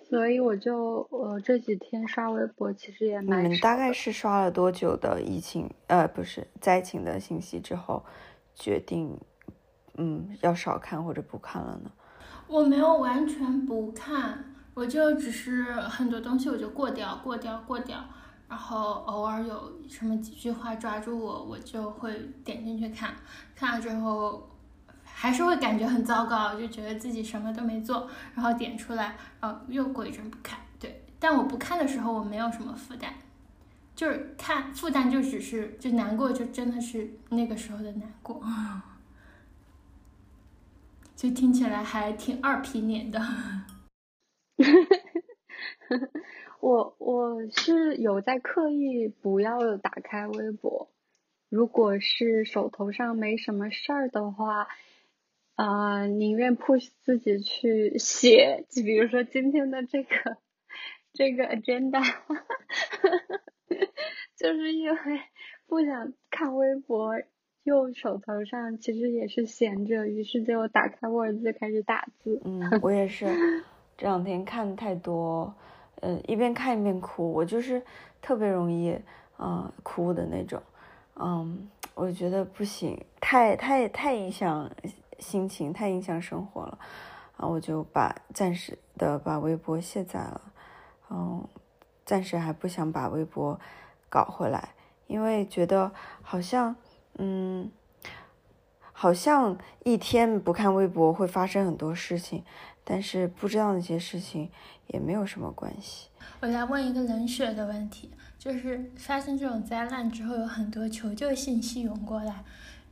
[0.10, 3.44] 所以我就呃这几天刷微博其实也蛮。
[3.44, 8.06] 你们大概是刷了多久的疫情呃不是灾情的信息之后，
[8.56, 9.20] 决定
[9.96, 11.92] 嗯要少看或者不看了呢？
[12.48, 18.04] 我没有完全不看，我就只是很多东西我就过掉过掉过掉，
[18.48, 23.14] 然后偶尔有什么几句话抓住我，我就会点进去看，
[23.54, 24.49] 看了之后。
[25.22, 31.04] 还是会感觉很糟糕，就觉得自己什么都没做，然后点出来，呃，又过一阵不看，对。
[31.20, 33.12] 但我不看的时候，我没有什么负担，
[33.94, 38.42] 就是看负担就只是就难过，就真的是那个时候的难过，
[41.18, 43.20] 就听起来还挺二皮脸的。
[46.62, 50.90] 我我是有在刻意不要打开微博，
[51.50, 54.70] 如果是手头上没什么事儿的话。
[55.60, 60.38] 啊，宁愿 push 自己去写，就比如说今天的这个
[61.12, 62.00] 这个 agenda，
[64.38, 64.98] 就是因为
[65.68, 67.14] 不想看微博，
[67.64, 72.40] 又手头上其实也是闲着，于是就打开 Word 就开始打字。
[72.46, 73.26] 嗯， 我也是，
[73.98, 75.54] 这两天看太多，
[76.00, 77.82] 嗯，一边看一边哭，我就是
[78.22, 78.98] 特别容易
[79.36, 80.64] 啊哭的那种，
[81.18, 84.72] 嗯，我觉得不行，太太太影响。
[85.20, 86.80] 心情太影响生活了，
[87.38, 90.42] 啊，我就把暂时的把微博卸载了，
[91.10, 91.48] 嗯，
[92.06, 93.60] 暂时还不想把微博
[94.10, 94.70] 搞回来，
[95.08, 96.76] 因为觉得好像，
[97.18, 97.70] 嗯，
[98.92, 102.44] 好像一天不看微博会发生很多事情，
[102.84, 104.50] 但是不知道那些事情
[104.88, 106.10] 也没有什么关系。
[106.42, 112.44] 我来问一个冷血的问题，就是发生这种灾难之后，有很多求救信息涌过来。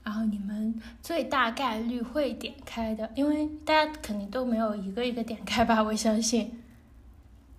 [0.07, 5.83] 然后你们最大概率会点开的，因为大家肯定都没有一个一个点开吧？
[5.83, 6.63] 我相信，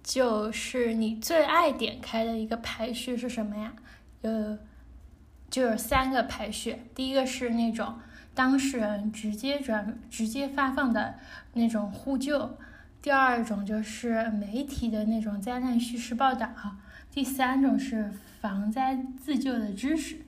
[0.03, 3.75] 就是你最爱点开的一个排序是什么呀？
[4.23, 4.59] 呃，
[5.51, 7.97] 就有三个排序，第一个是那种
[8.35, 11.17] 当事人直接转、直接发放的
[11.53, 12.57] 那种呼救，
[13.03, 16.49] 第二种就是媒体的那种灾难叙事报道，
[17.13, 20.21] 第三种是防灾自救的知识。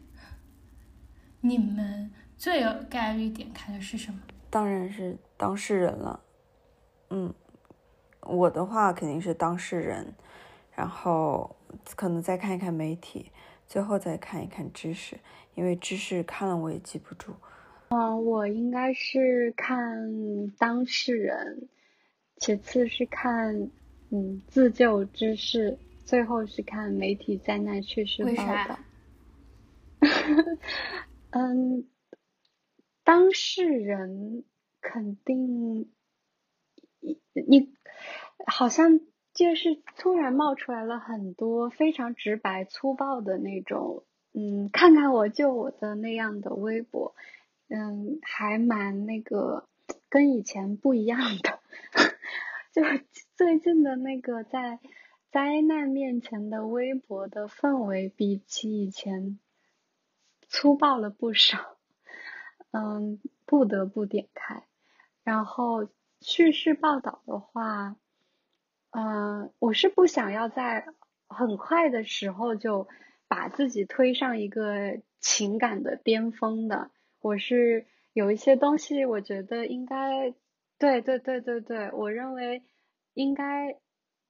[1.40, 4.20] 你们最有概率点开的是什么？
[4.50, 6.20] 当然是当事人了。
[7.10, 7.32] 嗯，
[8.22, 10.14] 我的话肯定是当事人，
[10.72, 11.56] 然后
[11.96, 13.30] 可能再看一看媒体，
[13.66, 15.18] 最后再看一看知识，
[15.54, 17.34] 因为知识看了我也记不住。
[17.88, 21.68] 嗯，我应该是看当事人，
[22.36, 23.70] 其次是看
[24.10, 28.78] 嗯自救知识，最后是看媒体灾难叙事报道。
[31.32, 31.86] 嗯，
[33.04, 34.44] 当事人
[34.80, 35.92] 肯定，
[37.00, 37.72] 你
[38.46, 38.98] 好像
[39.32, 47.14] 就是突然冒出来了很多非常直白粗暴的那种，嗯，看看我救我的那样的微博，
[47.68, 49.68] 嗯，还蛮那个
[50.08, 51.60] 跟以前不一样的，
[52.74, 52.82] 就
[53.36, 54.80] 最近的那个在
[55.30, 59.38] 灾难面前的微博的氛围，比起以前。
[60.50, 61.78] 粗暴了不少，
[62.72, 64.64] 嗯，不得不点开。
[65.22, 65.88] 然后
[66.20, 67.96] 叙事报道的话，
[68.90, 70.86] 嗯，我是不想要在
[71.28, 72.88] 很快的时候就
[73.28, 76.90] 把自己推上一个情感的巅峰的。
[77.20, 80.34] 我是有一些东西，我觉得应该，
[80.78, 82.64] 对对对对对，我认为
[83.14, 83.78] 应该，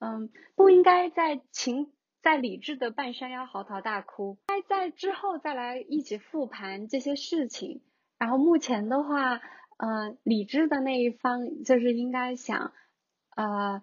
[0.01, 1.91] 嗯，不应该在情。
[2.23, 7.81] 在理智的半山腰嚎啕大哭，该在之后再来一起复盘这些事情。
[8.19, 9.41] 然后目前的话，
[9.79, 12.75] 呃，理智的那一方就是应该想，
[13.35, 13.83] 呃，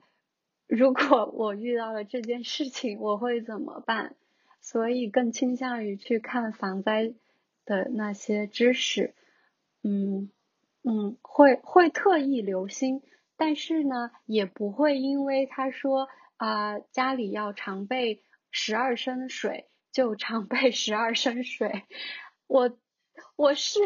[0.68, 4.16] 如果我遇到了这件事情，我会怎么办？
[4.62, 7.16] 所以更倾向于去看防灾
[7.66, 9.16] 的那些知识，
[9.82, 10.30] 嗯
[10.84, 13.02] 嗯，会会特意留心，
[13.36, 18.22] 但是呢，也不会因为他说啊家里要常备。
[18.52, 21.84] 十二升水就常备十二升水，
[22.48, 22.78] 我
[23.36, 23.80] 我是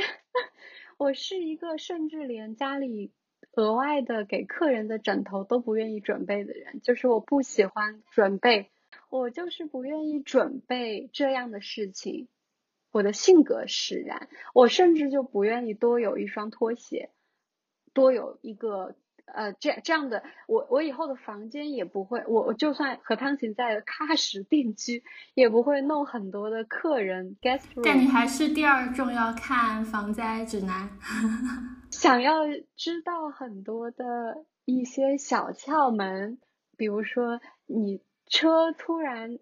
[0.97, 3.11] 我是一个甚至连家里
[3.53, 8.71] 额外的给客人的枕头都不愿意准备的人，就是我不喜欢准备，
[9.09, 12.27] 我就是不愿意准备这样的事情。
[12.91, 17.09] 我的性格使然，我甚至就不愿意多有一双拖鞋，
[17.93, 18.95] 多有一个
[19.25, 25.03] 呃这这样的，我我以后的房间也不会，我我就算和汤勤在喀什定居，
[25.33, 27.81] 也不会弄很多的客人 guest room。
[27.83, 30.89] 但你还是第二重要看防灾指南，
[31.91, 32.45] 想要
[32.75, 36.39] 知道很多的一些小窍门，
[36.77, 39.39] 比如说你车突然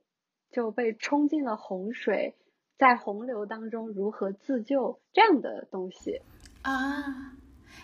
[0.52, 2.36] 就被冲进了洪水。
[2.78, 6.22] 在洪流当中如何自救这样的东西
[6.62, 7.34] 啊？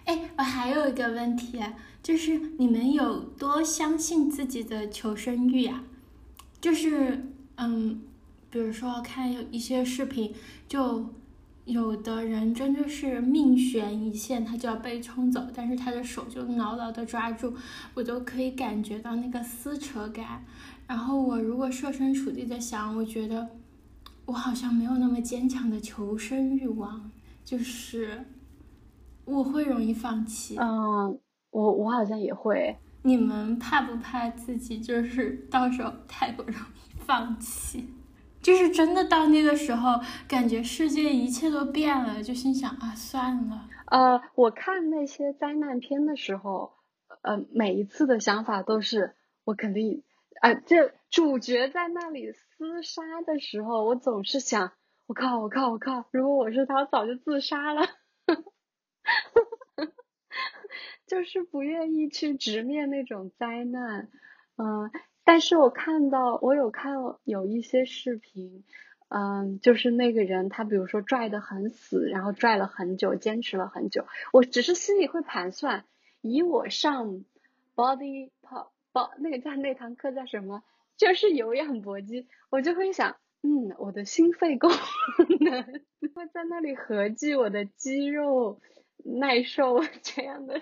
[0.06, 1.60] 哎，我还有一个问题，
[2.01, 5.84] 就是你们有多相信自己的求生欲呀？
[6.62, 8.01] 就是嗯，
[8.49, 10.34] 比如说看有一些视频，
[10.68, 11.14] 就
[11.66, 17.53] 有的人真的是命悬一线，他就要被冲走，但是他的手就牢牢的抓住，
[17.93, 20.45] 我都可以感觉到那个撕扯感。
[20.88, 23.49] 然后我如果设身处地的想，我觉得。
[24.28, 27.12] 我好像没有那么坚强的求生欲望，
[27.45, 28.26] 就是
[29.26, 30.57] 我会容易放弃。
[30.57, 31.19] 嗯，
[31.51, 32.78] 我我好像也会。
[33.03, 37.88] 你们怕不怕自己就是到时候太不容易放弃？
[38.41, 43.67] 就是真的到那个时候，感觉世界一切都变了，就心想啊，算了。
[43.88, 46.73] 呃，我看那些灾难片的时候，
[47.21, 50.03] 呃，每一次的想法都是我肯定。
[50.41, 52.28] 啊，这主角在那里
[52.59, 54.73] 厮杀的时候，我总是想，
[55.07, 56.05] 我靠，我靠，我靠！
[56.11, 57.82] 如果我是他，早就自杀了。
[61.08, 64.10] 就是不愿意去直面那种灾难，
[64.58, 64.91] 嗯，
[65.24, 68.64] 但是我看到，我有看有一些视频，
[69.10, 75.86] 嗯，就是那个人他比如说拽的很死，然后拽了很久，坚持了很久，我只是心里会盘算，
[76.22, 77.24] 以我上
[77.76, 78.70] body pop。
[78.93, 80.64] 哦，那个叫那堂课叫什么？
[80.95, 82.28] 就是有氧搏击。
[82.49, 84.72] 我就会想，嗯，我的心肺功
[85.41, 85.64] 能
[86.16, 88.62] 会在那里合计我的肌肉
[89.04, 90.62] 耐受 这样的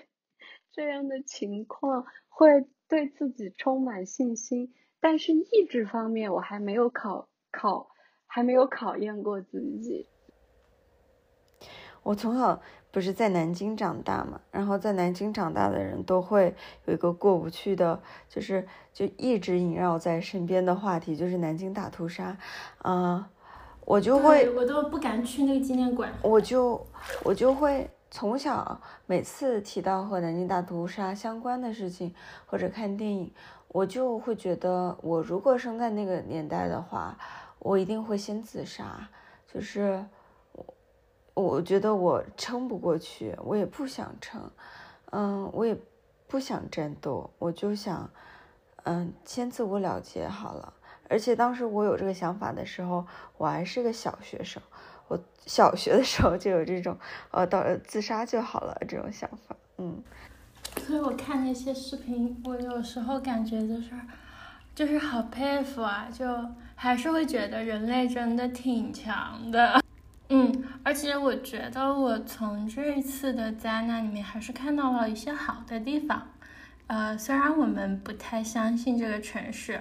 [0.72, 2.48] 这样的情况，会
[2.88, 4.74] 对自己充满信心。
[5.00, 7.90] 但是意志方面，我还没有考考，
[8.26, 10.08] 还没有考验过自己。
[12.02, 12.60] 我从小。
[12.94, 14.40] 不是在南京长大嘛？
[14.52, 16.54] 然后在南京长大的人都会
[16.84, 22.38] 有一个过不去的，就是就一直萦绕在身边的话题，就是南京大屠杀。
[22.78, 23.28] 啊，
[23.84, 26.08] 我就会，我都不敢去那个纪念馆。
[26.22, 26.86] 我就
[27.24, 32.14] 我就会从小每次提到和南京大屠杀相关的事情，
[32.46, 33.34] 或者看电影，
[33.66, 37.18] 我就会觉得，我如果生在那个年代的话，
[37.58, 39.08] 我一定会先自杀，
[39.52, 40.06] 就是。
[41.34, 44.48] 我我觉得我撑不过去，我也不想撑，
[45.10, 45.76] 嗯，我也
[46.28, 48.08] 不想战斗，我就想，
[48.84, 50.72] 嗯，先自我了结好了。
[51.08, 53.04] 而且当时我有这个想法的时候，
[53.36, 54.62] 我还是个小学生，
[55.08, 56.96] 我小学的时候就有这种，
[57.30, 60.02] 呃，到自杀就好了这种想法，嗯。
[60.86, 63.90] 所以我看那些视频，我有时候感觉就是，
[64.74, 66.26] 就是好佩服啊，就
[66.74, 69.80] 还是会觉得人类真的挺强的。
[70.30, 76.28] 嗯，而且我觉得我从这一次的灾难里面还是看到了一些好的地方。
[76.86, 79.80] 呃，虽然我们不太相信这个城市，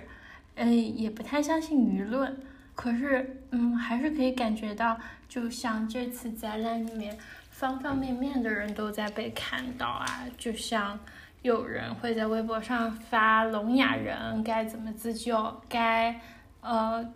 [0.55, 2.37] 呃，也不太相信舆论，
[2.75, 4.97] 可是，嗯，还是可以感觉到，
[5.29, 7.17] 就像这次灾难里面，
[7.49, 10.25] 方方面面的人都在被看到啊。
[10.37, 10.99] 就像
[11.43, 16.19] 有人会在微博上发聋哑人该怎么自救，该
[16.61, 17.07] 呃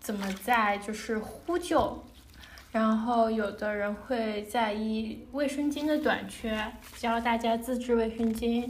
[0.00, 2.04] 怎么在就是呼救。
[2.72, 6.60] 然后有的人会在意卫生巾的短缺，
[6.96, 8.68] 教大家自制卫生巾；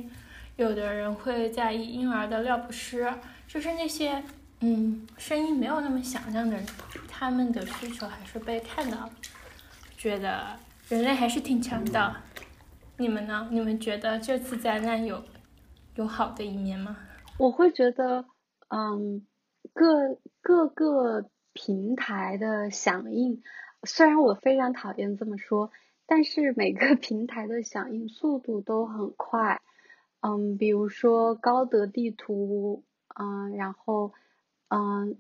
[0.57, 3.11] 有的人会在意婴儿的尿不湿，
[3.49, 4.23] 就是那些
[4.67, 6.65] 嗯声音没有那么响亮的人，
[7.07, 9.11] 他们的需求还是被看到了。
[9.99, 10.59] 觉得
[10.89, 12.17] 人类还是挺强的。
[12.97, 13.47] 你们呢？
[13.51, 15.23] 你们觉得这次灾难有
[15.97, 16.97] 有好的一面吗？
[17.37, 18.25] 我会觉得，
[18.69, 19.27] 嗯，
[19.75, 23.43] 各各个平台的响应。
[23.83, 25.71] 虽然我非常讨厌这么说，
[26.07, 29.61] 但是每个平台的响应速度都很快。
[30.21, 32.83] 嗯，比如说高德地图，
[33.15, 34.15] 嗯，然后，
[34.75, 35.17] 嗯，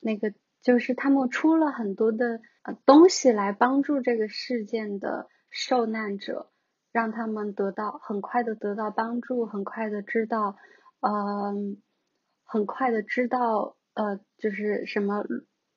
[0.00, 6.50] 那个就是他们出了很多的呃东西来帮助这个事件的受难者，
[6.92, 10.56] 让他们得到很快的得到帮助，很快的知道，
[11.00, 11.80] 嗯，
[12.44, 15.24] 很快的知道，呃，就是什么。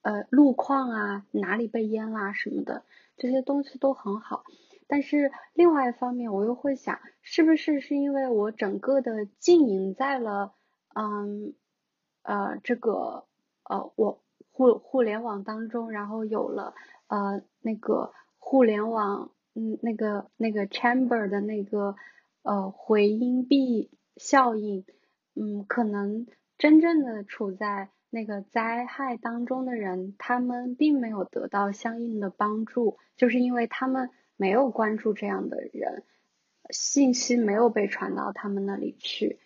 [0.05, 2.83] 呃，路况啊，哪里被淹啦什么的，
[3.15, 4.43] 这些东西都很好。
[4.85, 10.55] 但是另外一方面，我又会想，是不是是因为我整个的经营在了，
[10.93, 11.53] 嗯，
[12.23, 13.25] 呃，这个
[13.63, 16.73] 呃，我互互联网当中，然后有了
[17.07, 21.95] 呃那个互联网，嗯，那个那个 chamber 的那个
[22.41, 24.85] 呃回音壁效应，
[25.35, 26.25] 嗯，可能
[26.57, 34.09] 真正的处在那个灾害当中的人，他们并没有得到相应的帮助，就是因为他们。
[34.35, 36.03] 没有关注这样的人，
[36.71, 39.39] 信息没有被传到他们那里去，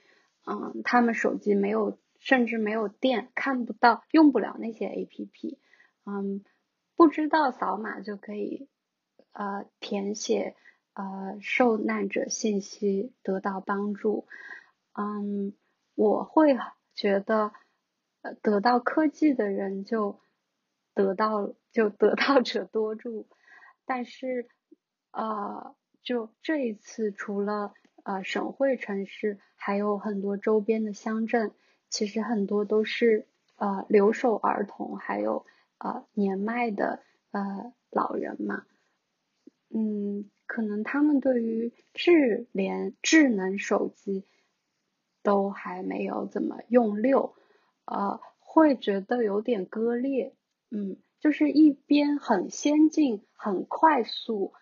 [0.46, 5.58] 嗯，他们手机没有，甚至没有电，看不到，用不了那些 A P P，
[6.06, 6.44] 嗯，
[6.98, 8.68] 不知道扫码就可以，
[9.32, 10.58] 呃，填写
[10.94, 14.28] 呃受难者信息得到帮助，
[14.92, 15.54] 嗯，
[15.96, 16.58] 我会
[16.94, 17.54] 觉得，
[18.24, 20.20] 呃，得到科技的人就
[20.94, 23.26] 得到就得到者多助，
[23.86, 24.50] 但是。
[25.12, 25.74] 呃，
[26.04, 27.74] 就这一次，除了
[28.04, 31.54] 呃省会城市，还有很多周边的乡镇，
[31.90, 35.46] 其实很多都是呃留守儿童，还有
[35.78, 38.66] 呃年迈的呃老人嘛。
[39.70, 44.26] 嗯，可能他们对于智联智能手机
[45.22, 47.36] 都还没有怎么用六，
[47.86, 50.34] 呃，会觉得有点割裂。
[50.70, 54.54] 嗯，就是一边很先进，很快速。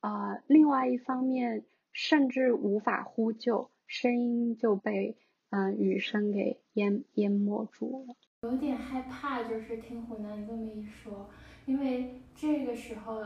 [0.00, 5.16] 啊，另外一方面，甚至无法呼救，声音就被
[5.52, 8.14] 嗯雨声给淹淹没住了。
[8.50, 11.28] 有点害怕，就是听湖南这么一说，
[11.66, 13.22] 因为这个时候，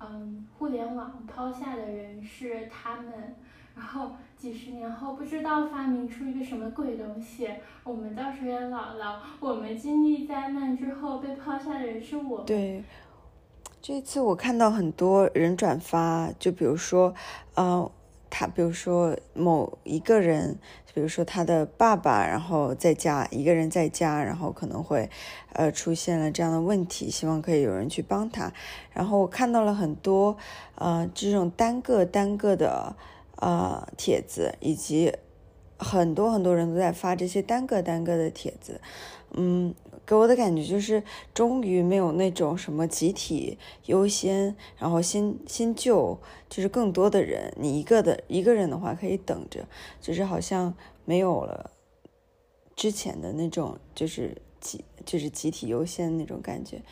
[0.00, 3.36] 嗯，互联网抛下的人是他们，
[3.76, 7.50] 然后几十年后不知道发明出一个什么鬼东西，
[7.84, 12.46] 我们到时候也老了，我们经历灾难之后被抛下的人是我们。
[12.46, 12.82] 对。
[13.84, 17.12] 这次我看到很多人转发，就比如说，
[17.56, 17.90] 呃，
[18.34, 20.58] 他比如说某一个人，
[20.94, 25.10] 比如说他的爸爸，然后在家一个人在家，然后可能会，
[25.52, 28.50] 呃，出现了这样的问题，希望可以有人去帮他。
[28.90, 30.38] 然后我看到了很多，
[30.76, 32.96] 呃，这种单个单个的，
[33.36, 35.12] 呃，帖子，以及
[35.76, 38.80] 很多很多人都在发这些单个单个的帖子，
[39.34, 39.74] 嗯。
[40.04, 49.64] 给我的感觉就是，终于没有那种什么集体优先，然后先先救，就是更多的人，你一个的一个人的话可以等着，
[50.00, 50.74] 就是好像
[51.04, 51.70] 没有了
[52.74, 56.82] 之前的那种，就是集就是集体优先那种感觉。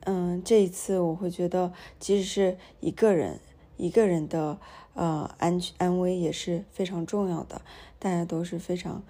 [0.00, 3.38] 嗯，这一次我会觉得，即使是一个人，
[3.76, 4.58] 一个人的
[4.94, 7.62] 呃安安危也是非常重要的，
[8.00, 9.04] 大家都是非常。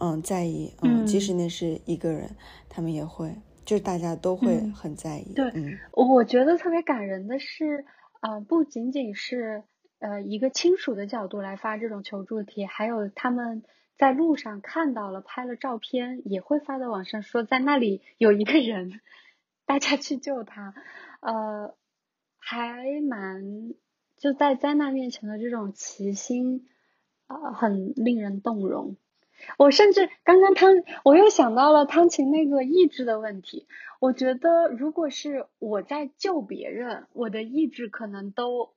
[0.00, 2.34] 嗯，在意，嗯，即使那是一个人，
[2.68, 3.36] 他们也会，
[3.66, 5.34] 就是大家都会很在意。
[5.34, 7.84] 对，嗯，我觉得特别感人的是，
[8.20, 9.62] 呃，不仅仅是
[9.98, 13.62] 呃一个亲属的角度来发这种求助帖，还有他们
[13.98, 19.00] 在路上看到了，拍了照片，也会发到网上说在那里有一个人，
[19.66, 20.74] 大家去救他，
[21.20, 21.74] 呃，
[22.38, 23.74] 还蛮
[24.16, 26.66] 就在灾难面前的这种齐心，
[27.26, 28.96] 啊，很令人动容。
[29.56, 33.66] 我甚至刚刚汤，我又想到了汤琴那个意志的问题。
[33.98, 38.72] 我觉得，如果是我在救别人，我的意志可能都，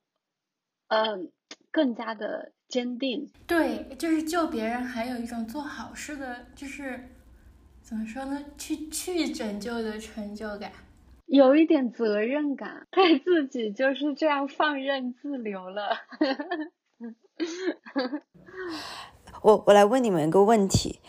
[0.89, 1.31] 嗯，
[1.71, 3.31] 更加的坚定。
[3.47, 7.07] 对，就是救别人，还有一种做好事的，就是
[7.81, 8.43] 怎么说呢？
[8.57, 10.73] 去去拯救的成就感，
[11.25, 15.95] 有一点责任感，对自己就是这样放任自流了。
[19.43, 21.01] 我我来问你们一个问题，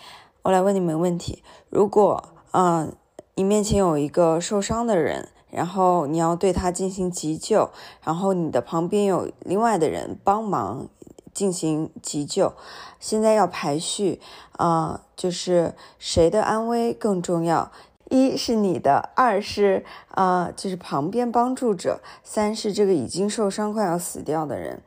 [0.43, 2.93] 我来问你们问题：如果嗯，
[3.37, 7.71] 你面前有一个受伤的人，然后你要对他进行急救，
[8.03, 10.89] 然后你的旁边有另外的人帮忙
[11.33, 12.53] 进行急救，
[12.99, 14.21] 现在要排序
[14.57, 17.71] 啊，就是谁的安危更重要？
[18.11, 24.83] 一是你的，二是啊，就是旁边帮助者，三是这个已经受伤快要死掉的人。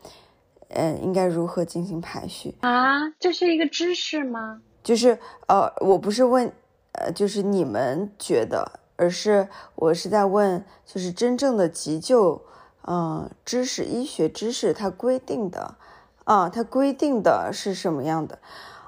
[0.70, 3.10] 嗯，应该如何进行排序啊？
[3.20, 4.62] 这是一个知识吗？
[4.84, 6.52] 就是呃，我不是问，
[6.94, 12.42] 呃，就是你们觉得，而是我是在问，就是真正的急救，
[12.86, 15.76] 嗯，知识，医学知识它规定的，
[16.24, 18.40] 啊，它规定的是什么样的？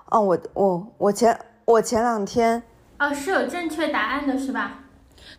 [0.05, 2.63] 啊，我我我前我前两天，
[2.97, 4.79] 啊，是有正确答案的是吧？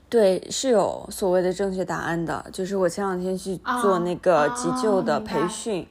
[0.09, 5.87] 对，是有所谓的正确答案的，就是我前两天去做那个急救的培训。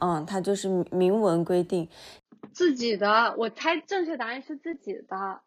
[0.00, 1.88] 嗯，它就是明文规定
[2.52, 5.40] 自己的，我猜正确答案是自己的，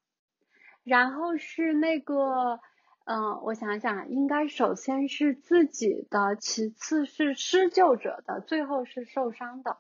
[0.84, 2.60] 然后是那个
[3.06, 9.78] 嗯，我想想，应该首先是自己的，其次是施救者的，最后是受伤的。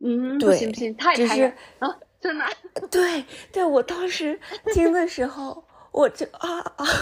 [0.00, 1.88] 嗯，不行不行，太残忍啊！
[2.20, 2.44] 真的。
[2.90, 4.38] 对对，我当时
[4.72, 6.84] 听的时候，我就啊啊。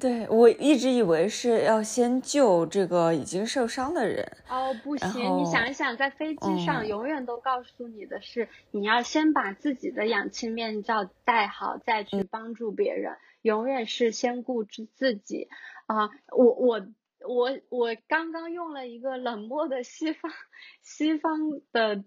[0.00, 4.26] 对，我一直以为是要先救这个已经受伤的人。
[4.48, 15.48] 哦，不行，你想一想，在飞机上永远都告诉你的是，你要先把自己的氧气面罩戴好，再去帮助别人，永远是先顾自自己。
[15.86, 16.86] 啊，我我
[17.28, 20.32] 我我刚刚用了一个冷漠的西方
[20.80, 22.04] 西方的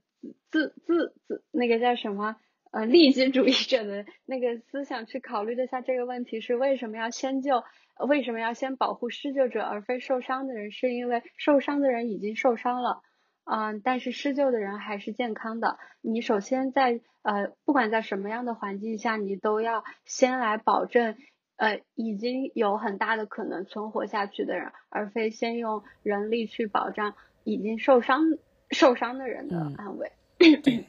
[0.50, 2.38] 自自自那个叫什么？
[2.72, 7.64] 呃，利己主义者的那个思想去考虑了下这个问题，是为什么要先救？
[8.00, 10.72] 为什么要先保护施救者而非受伤的人？
[10.72, 13.02] 是因为受伤的人已经受伤了，
[13.46, 15.78] 嗯，但是施救的人还是健康的。
[16.02, 21.16] 你首先在呃，不管在什么样的环境下，你都要先来保证
[21.56, 28.24] 呃已经有很大的可能存活下去的人，而非先用人力去保障已经受伤
[28.72, 30.12] 受伤的人的安危。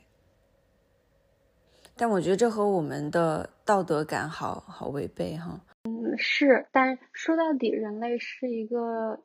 [1.96, 5.60] 但我觉得这和我们的道德感好好违背哈。
[6.16, 9.22] 是，但说到底，人类是一个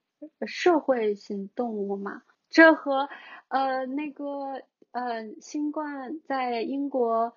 [0.48, 3.10] 社会性动物嘛，这和
[3.48, 4.62] 呃那个
[4.92, 7.34] 呃新冠在英国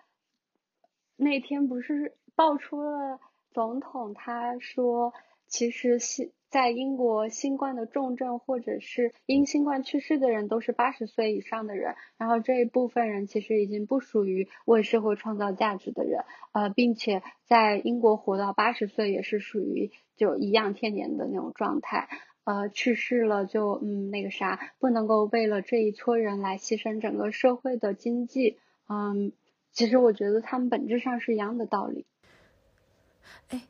[1.17, 3.21] 那天不是爆出了
[3.53, 5.13] 总统他说，
[5.47, 6.33] 其实新。
[6.53, 22.11] 在英国，新冠的重症或者是因新冠去世的人都是八十岁以上的人，然后这一部分人其实已经不属于为社会创造价值的人，呃，并且在英国活到八十岁也是属于就颐养天年的那种状态，
[22.45, 28.59] 呃，去世了就嗯那个啥，不能够为了这一撮人来牺牲整个社会的经济，
[28.91, 29.33] 嗯，
[29.73, 32.05] 其实我觉得他们本质上是一样的道理。
[33.49, 33.63] 哎，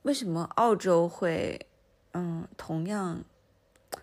[0.00, 1.66] 为什么澳洲会？
[2.12, 3.24] 嗯，同样，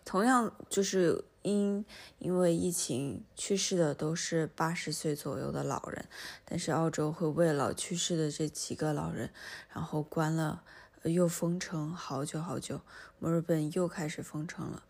[0.05, 1.86] 同样就是因
[2.20, 6.05] 因为疫情去世的都是八十岁左右的老人，
[6.45, 9.30] 但是澳洲会为了去世的这几个老人，
[9.74, 10.64] 然后关了
[11.03, 12.82] 又封城好久好久，
[13.20, 14.84] 墨尔本又开始封城了。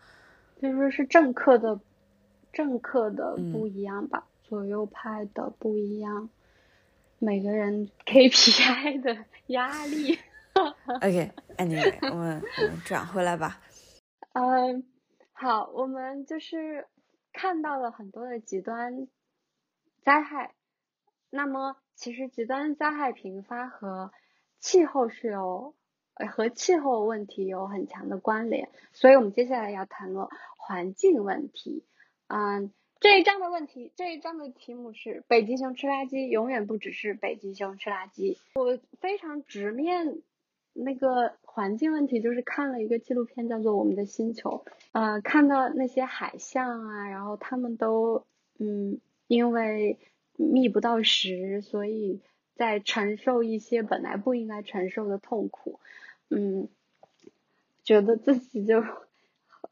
[0.62, 1.80] 就说是政客的
[2.52, 6.30] 政客的不一样吧，左右派的不一样，
[7.20, 10.18] 每个人 KPI 的压力。
[11.02, 13.62] OK，Anyway， 我们我们转回来吧。
[14.34, 14.84] 嗯，
[15.32, 16.88] 好，我们就是
[17.34, 19.08] 看到了很多的极端
[20.04, 20.54] 灾害。
[21.30, 24.12] 那么，其实极端灾害频发和
[24.60, 25.76] 气候是有
[26.34, 28.70] 和气候问题有很强的关联。
[28.94, 30.28] 所以我们接下来要谈论
[30.58, 31.84] 环境问题。
[32.28, 38.38] 嗯，这一章的问题，这一章的题目是“北极熊吃垃圾永远不只是北极熊吃垃圾”。
[38.56, 40.22] 我非常直面。
[40.80, 48.26] 那个环境问题就是看了一个纪录片叫做《我们的星球》，呃，看到那些海象啊，然后他们都
[48.60, 49.98] 嗯，因为
[50.36, 52.22] 觅不到食，所以
[52.56, 55.80] 在承受一些本来不应该承受的痛苦，
[56.30, 56.68] 嗯，
[57.84, 58.84] 觉得自己就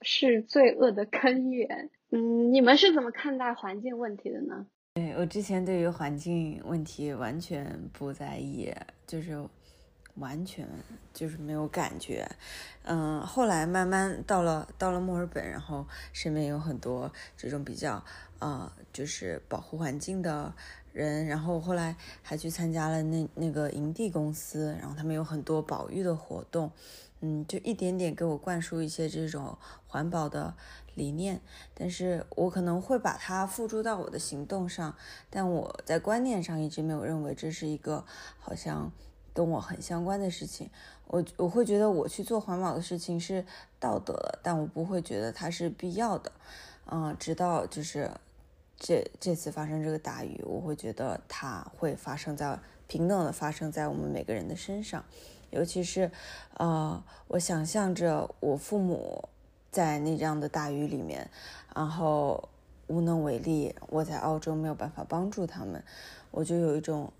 [0.01, 1.91] 是罪恶的根源。
[2.10, 4.66] 嗯，你们是怎么看待环境问题的呢？
[4.95, 8.74] 对我之前对于环境问题完全不在意，
[9.06, 9.47] 就是。
[10.16, 10.66] 完全
[11.13, 12.26] 就是没有感觉，
[12.84, 18.03] 嗯，后来慢慢到了到了墨尔本，然后身边有很多这种比较
[18.39, 20.53] 呃，就是保护环境的
[20.93, 26.72] 人，然后后来还去参加了那那个营地公司，然后他们有很多保育的活动，
[27.20, 30.55] 嗯，就一点点给我灌输一些这种环保的
[30.93, 31.41] 理念，
[31.74, 34.95] 但是我可能会把它付诸到我的行动上，
[35.30, 38.05] 但我在观念上一直没有认为这是一个
[38.39, 38.93] 好像。
[39.36, 40.70] 跟我很相关的事情，
[41.08, 43.46] 我我会觉得我去做环保的事情是
[43.82, 46.32] 道德的，但我不会觉得它是必要的。
[46.90, 48.10] 嗯，直到就是
[48.78, 52.58] 这这次发生这个大雨，我会觉得它会发生在
[52.88, 55.04] 平等的发生在我们每个人的身上，
[55.50, 56.10] 尤其是
[56.54, 59.28] 呃，我想象着我父母
[59.70, 61.30] 在那样的大雨里面，
[61.76, 62.48] 然后
[62.88, 65.84] 无能为力，我在澳洲没有办法帮助他们，
[66.32, 67.12] 我就有一种。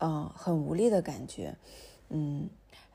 [0.00, 1.54] 嗯，很无力的感觉，
[2.08, 2.48] 嗯，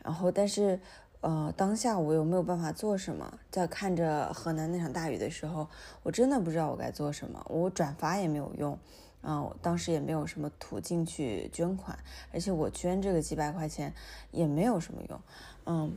[0.03, 0.79] 然后但是，
[1.21, 3.39] 呃，当下我又没有办法做什么。
[3.51, 5.67] 在看着河南那场大雨的时候，
[6.01, 7.45] 我真的不知道我该做什么。
[7.47, 8.77] 我转发也没有用，
[9.21, 11.97] 嗯，当时也没有什么途径去捐款，
[12.33, 13.93] 而且我捐这个几百块钱
[14.31, 15.21] 也没有什么用，
[15.67, 15.95] 嗯，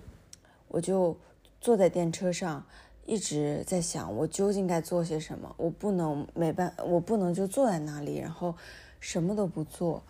[0.68, 1.16] 我就
[1.60, 2.64] 坐在电车上，
[3.06, 5.54] 一直在想我究竟该做些什么。
[5.56, 8.54] 我不能没办，我不能就坐在那里，然后
[9.00, 10.02] 什么都不做。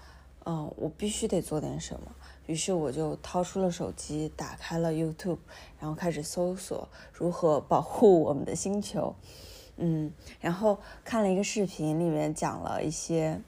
[0.49, 2.11] 嗯，我必须得做点什么。
[2.47, 5.37] 于是我就掏出了手机，打开了 YouTube，
[5.79, 9.15] 然后开始搜索如何保护我们的星球。
[9.77, 13.41] 嗯，然后看了一个视频，里面讲了一些。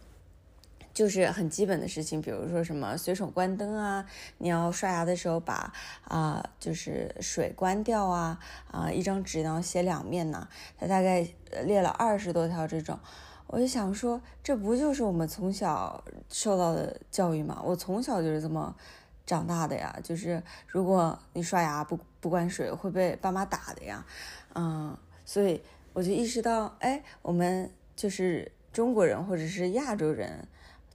[0.93, 4.05] 就是很基本的事情，比如说什么随手关灯啊，
[4.39, 5.73] 你要刷牙的时候把
[6.03, 8.39] 啊，就是水关掉啊，
[8.71, 10.49] 啊，一张纸要写两面呢。
[10.77, 11.27] 他大概
[11.65, 12.99] 列了二十多条这种，
[13.53, 17.61] 我就想说，这不就是我们从小受到的教育吗？
[17.65, 18.73] 我从小就是这么
[19.27, 24.07] 长大的呀，就是如果你刷牙不不关水会被爸妈打的呀，
[24.55, 25.61] 嗯，所以
[25.93, 30.47] 我就意识到，哎，我们就是中国人或者是亚洲人。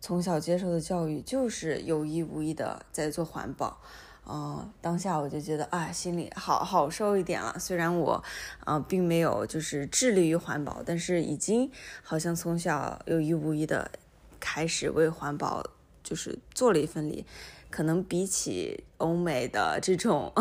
[0.02, 3.82] 从小接受的教育就是有意无意的在做环保，
[4.28, 7.56] 嗯，当下我就觉得啊，心里好好受一点了。
[7.60, 8.24] 虽然我，
[8.62, 11.72] 啊，并没有就是致力于环保，但是已经
[12.02, 13.92] 好像从小有意无意的
[14.40, 15.64] 开始为环保
[16.04, 17.26] 就是做了一份力，
[17.70, 20.32] 可能比起欧美的这种，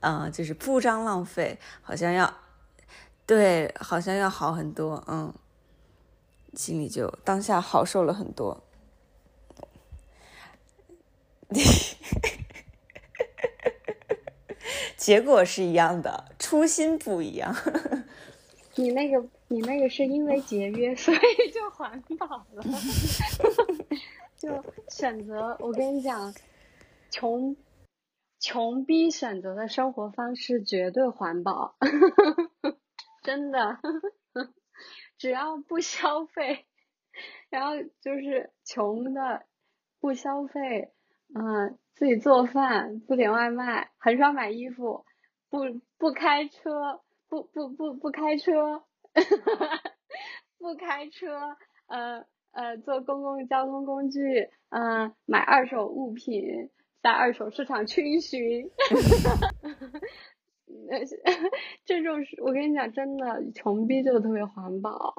[0.00, 2.34] 啊， 就是铺张浪费，好像要，
[3.26, 5.32] 对，好像要好很多，嗯，
[6.54, 8.64] 心里就当下好受了很多。
[14.98, 17.54] 结果是一样的，初心不一样。
[18.74, 22.64] 你那个，你那个是因为节约， 所以就环保了。
[24.36, 26.34] 就选择，我跟你讲，
[27.10, 27.56] 穷
[28.40, 31.76] 穷逼选择的生活方式绝对环保，
[33.22, 33.78] 真的。
[35.16, 36.66] 只要不消费，
[37.50, 39.46] 然后就是穷的
[40.00, 40.92] 不消费。
[41.34, 45.04] 嗯，自己做饭，不点外卖，很少买衣服，
[45.50, 45.58] 不
[45.98, 48.82] 不开车，不不不不开车，
[50.58, 51.56] 不开车，
[51.88, 56.70] 呃呃，坐公共交通工具，嗯，买二手物品，
[57.02, 58.70] 在二手市场群寻，
[61.84, 65.14] 这种是我跟你讲，真的，穷逼就特别环保。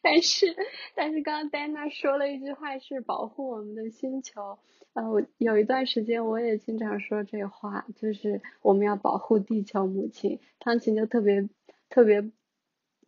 [0.02, 0.56] 但是，
[0.94, 4.58] 但是刚刚戴娜说了一句话，是保护我们的星球。
[4.94, 10.40] 呃，我有一段时间我也经常说这话，就是我们要保护地球母亲。
[10.58, 11.48] 汤琴就特别
[11.88, 12.20] 特别，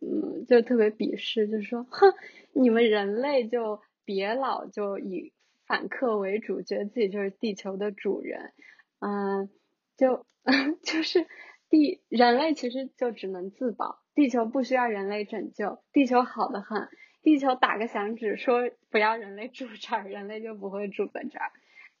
[0.01, 2.13] 嗯，就特别鄙视，就说，哼，
[2.53, 5.33] 你们人类就别老就以
[5.65, 8.53] 反客为主，觉得自己就是地球的主人。
[8.99, 9.49] 嗯，
[9.97, 10.25] 就
[10.83, 11.27] 就是
[11.69, 14.02] 地人类其实就只能自保。
[14.15, 16.89] 地球不需要人类拯救，地球好的很。
[17.21, 21.51] 地球打个响指说不要人类住这儿，人类就不会住在这儿。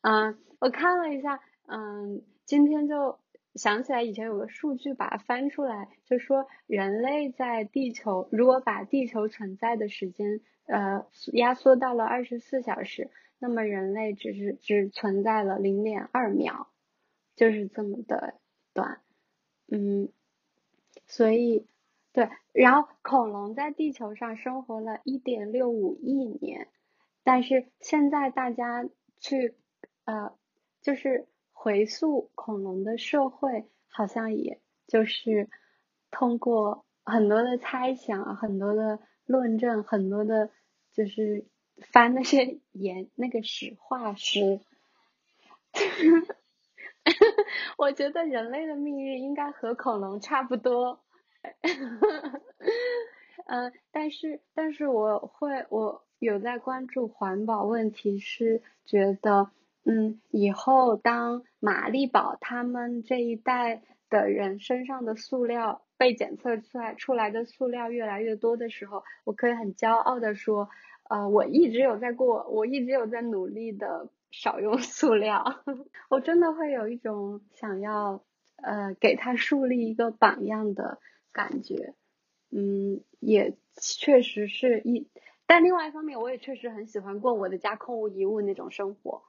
[0.01, 3.19] 嗯，我看了一下，嗯，今天就
[3.55, 13.09] 想起来以前有个数据，把它翻出来，就说人类在地球，如果把地球存在的时间，呃，压缩到了二十四小时，
[13.39, 16.67] 那么人类只是只存在了零点二秒，
[17.37, 18.35] 就是这么的
[18.73, 18.99] 短。
[19.71, 20.09] 嗯，
[21.07, 21.65] 所以。
[22.13, 26.67] 对，然后恐龙在地球上生活了一点六五亿年，
[27.23, 28.87] 但是现在大家
[29.19, 29.55] 去
[30.05, 30.31] 呃，
[30.81, 35.49] 就是回溯恐龙的社会，好像也就是
[36.11, 40.51] 通过很多的猜想、很多的论证、很多的，
[40.93, 41.47] 就是
[41.91, 44.59] 翻那些岩那个史化石，
[47.79, 50.99] 我觉得人类的命运应该和恐龙差不多。
[53.45, 59.49] 嗯， 但是但是我会我有在关注环保问题，是觉得
[59.85, 70.69] 嗯，以后当玛丽宝他们这一代的人身上的塑料被检测出来出来的塑料越来越多的时候，我可以很骄傲的说，
[71.09, 75.43] 呃，我一直有在过，我一直有在努力的少用塑料，
[76.09, 78.23] 我真的会有一种想要
[78.55, 80.99] 呃给他树立一个榜样的。
[81.33, 81.95] 感觉，
[82.51, 85.07] 嗯，也确实是一，
[85.47, 89.23] 但另外一方面，我也确实很喜欢过我的家空无一物那种生活。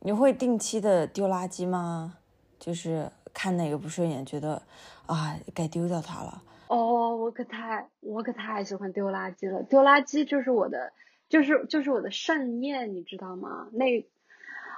[0.00, 2.18] 你会定期的丢垃圾吗？
[2.58, 4.62] 就是看哪个不顺眼，觉得
[5.06, 6.42] 啊该丢掉它了。
[6.68, 10.92] 哦，我可太我可太喜欢丢垃圾了，丢垃圾就是我的，
[11.28, 13.68] 就是就是我的盛宴，你知道吗？
[13.72, 14.06] 那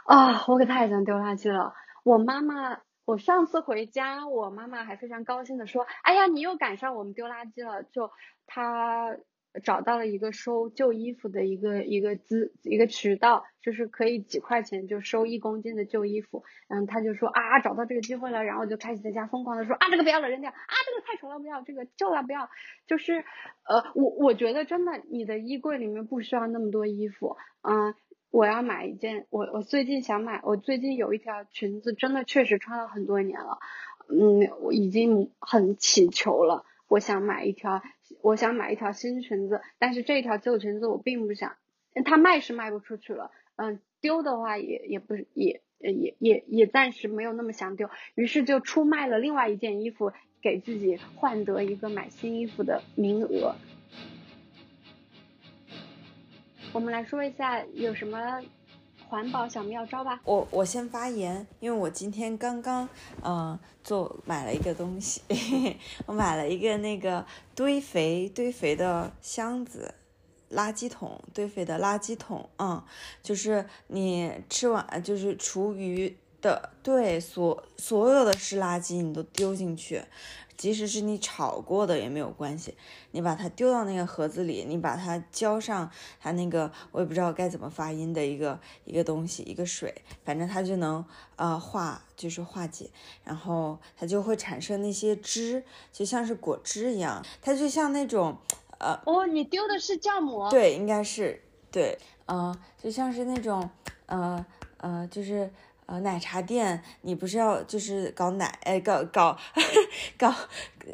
[0.07, 1.75] 啊，我可太喜欢丢垃圾了。
[2.05, 2.81] 我妈妈。
[3.05, 8.11] 我上次回家，我妈妈还非常高兴的说：“哎呀，你又赶上我们丢垃圾了。”就
[8.47, 9.17] 她
[9.63, 16.45] 找到了一个收旧衣服的一个一个资一个渠道，就是可以几块钱就收一公斤的旧衣服。
[16.69, 20.55] 嗯，她就说啊，找到这个机会了，然后就开始在家疯狂的说啊，这个不要了，扔掉啊，
[20.87, 22.49] 这个太丑了，不要这个旧了，不要。
[22.87, 23.15] 就是
[23.69, 27.37] 呃，我我觉得真的，你的衣柜里面不需要那么多衣服。
[27.63, 27.95] 嗯，
[28.33, 33.59] 我要买一件，我我最近想买，我最近有一条裙子，真的确实穿了很多年了。
[34.09, 37.81] 嗯，我已经很乞求了，我想买一条。
[38.21, 41.57] 我想买一条新裙子，但是这条旧裙子我并不想，
[42.05, 53.57] 它卖是卖不出去了，嗯，丢的话也也不也也也也暂时没有那么想丢，于是就出卖了另外一件衣服，给自己换得一个买新衣服的名额。
[56.73, 58.19] 我们来说一下有什么。
[59.09, 62.89] 环保小妙招吧，我我先发言，因为我今天刚刚
[63.23, 65.21] 嗯做买了一个东西，
[66.07, 67.23] 我买了一个那个
[67.55, 69.95] 堆肥堆肥的箱子，
[70.51, 72.83] 垃圾桶堆肥的垃圾桶，嗯，
[73.23, 80.03] 就是你吃完就是厨余的，对，所所有的湿垃圾你都丢进去。
[80.55, 82.77] 即使是你炒过的也没有关系，
[83.11, 85.91] 你把它丢到那个盒子里，你把它浇上
[86.21, 89.93] 它那个我也不知道该怎么发音的一个一个东西，一个水，
[90.25, 92.89] 反正它就能呃化，就是化解，
[93.25, 98.37] 然后它就会产生那些汁，就像是果汁一样，它就像那种
[98.79, 100.49] 呃哦，你丢的是酵母？
[100.49, 103.69] 对，应该是对，嗯，就像是那种
[104.07, 104.45] 呃
[104.77, 105.51] 呃，就是。
[105.93, 109.37] 呃，奶茶店，你不是要就是搞奶，哎，搞搞
[110.17, 110.35] 搞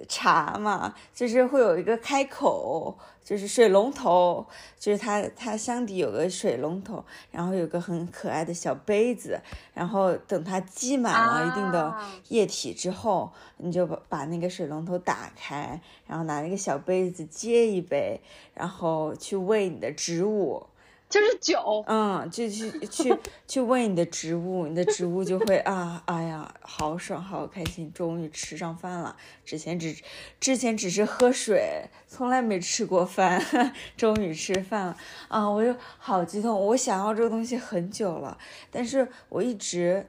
[0.09, 0.93] 茶嘛？
[1.15, 4.45] 就是会有一个开口，就是水龙头，
[4.77, 9.41] 就是它它箱底有个水龙头，然后有个很可爱的小杯子，
[9.73, 11.97] 然后等它积满了一定的
[12.31, 18.21] 液体之后，你就把把那个水龙头打开，然后拿那个小杯子接一杯，
[18.53, 20.67] 然后去喂你的植物。
[21.09, 29.17] 就是酒，嗯，就去去去喂你的植物，你的植物就会啊，哎呀，好爽，好开心，终于吃上饭了。
[29.43, 29.97] 之前只
[30.39, 33.43] 之前只是喝水，从来没吃过饭，
[33.97, 34.97] 终于吃饭了
[35.29, 35.49] 啊！
[35.49, 38.37] 我就好激动，我想要这个东西很久了，
[38.71, 40.07] 但是我一直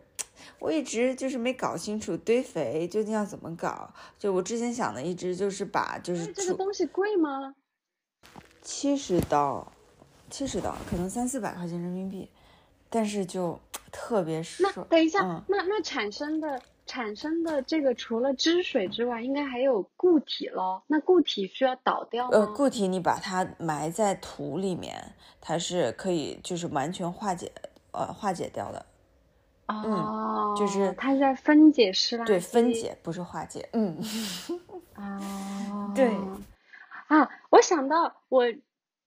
[0.59, 3.93] 我一直就是没搞清楚堆肥究竟要怎么搞。
[4.17, 7.53] 就我之前想的，一直就是把就是这个东西贵吗？
[8.61, 9.71] 七十刀。
[10.29, 12.29] 七十刀，可能三四百块钱人民币，
[12.89, 13.59] 但是就
[13.91, 14.71] 特别爽。
[14.75, 20.83] 那等一下，那那产生的产生的这个除了汁水之外，应该还有固体喽？
[20.87, 22.37] 那固体需要倒掉吗？
[22.37, 27.51] 呃，固体你把它埋在土里面，它是可以就是完全化解
[27.91, 28.85] 呃化解掉的。
[29.67, 32.25] 哦，就是它是在分解是吧？
[32.25, 33.67] 对，分解不是化解。
[33.73, 33.97] 嗯。
[34.95, 35.91] 哦。
[35.95, 36.11] 对。
[37.07, 38.45] 啊，我想到我。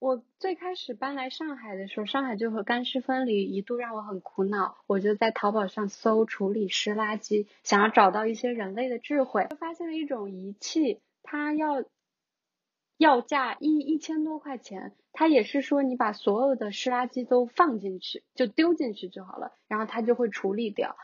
[0.02, 4.78] 我最开始搬来上海的时候，上海就和干湿分离，一度让我很苦恼。
[4.88, 11.84] 我就在淘宝上搜处理湿垃圾，想要找到一些人类的智慧，就发现了一种仪器，它要
[12.96, 14.96] 要价一一千多块钱。
[15.12, 20.96] 它也是说你把所有的湿垃圾都放进去，就丢进去就好了，然后它就会处理掉。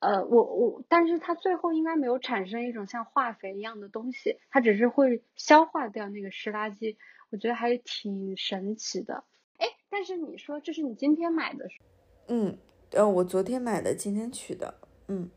[0.00, 6.96] 呃，我我，但是它最后应该没有产生一种像化肥一样的东西，它只是会消化掉那个湿垃圾。
[7.34, 9.24] 我觉得还是挺神奇的，
[9.58, 11.66] 哎，但是你说这是你今天买的？
[12.28, 12.56] 嗯，
[12.92, 14.72] 呃，我昨天买的，今天取的，
[15.08, 15.28] 嗯。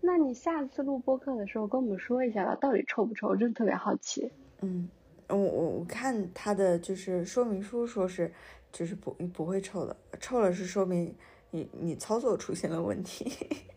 [0.00, 3.26] 那你下次录播客的时候跟我们说一下吧，到底臭不臭？
[3.26, 4.30] 我真的特别好奇。
[4.60, 4.88] 嗯，
[5.28, 8.32] 我我我看它的就是说明书说是
[8.70, 11.12] 就是不不会臭的，臭了是说明
[11.50, 13.32] 你你操作出现了问题。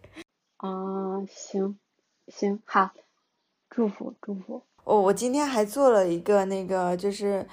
[0.57, 1.79] 啊，行
[2.27, 2.91] 行好，
[3.71, 4.66] 祝福祝福。
[4.87, 7.45] 哦，我今天还做了一个那个就是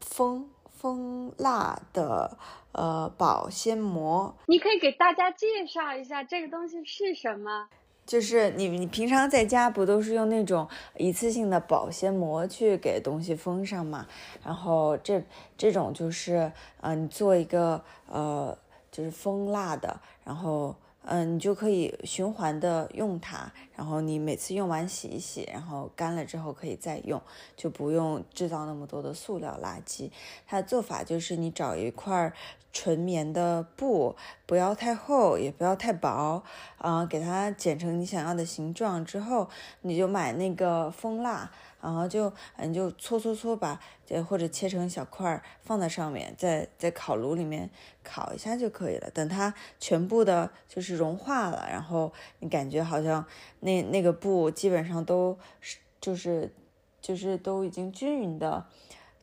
[0.00, 2.38] 蜂蜂蜡的
[2.72, 7.68] 呃保鲜膜，你可以给大家介绍一下这个东西是什么？
[8.06, 10.66] 就是你你平常在家不都是用那种
[10.96, 14.06] 一次性的保鲜膜去给东西封上嘛？
[14.42, 15.22] 然后这
[15.58, 16.50] 这种就是
[16.80, 18.56] 呃你做一个呃
[18.90, 20.74] 就是蜂蜡的，然后。
[21.02, 27.20] 嗯，你就可以循环的用它，然后你每次用完洗一洗，然后干了之后可以再用，
[27.56, 30.10] 就不用制造那么多的塑料垃圾。
[30.46, 32.32] 它的做法就是你找一块
[32.72, 34.14] 纯棉的布，
[34.46, 36.42] 不要太厚，也不要太薄，
[36.76, 39.48] 啊，给它剪成你想要的形状之后，
[39.80, 41.50] 你就买那个蜂蜡。
[41.82, 43.80] 然后就你就搓搓搓把，
[44.28, 47.70] 或者切成小块儿放在上面，在在烤炉里面
[48.02, 49.10] 烤一下就可以了。
[49.10, 53.24] 等它全部的就是融化了，然后你感觉好像
[53.60, 56.52] 那那个布基本上都是就是
[57.00, 58.66] 就是都已经均匀的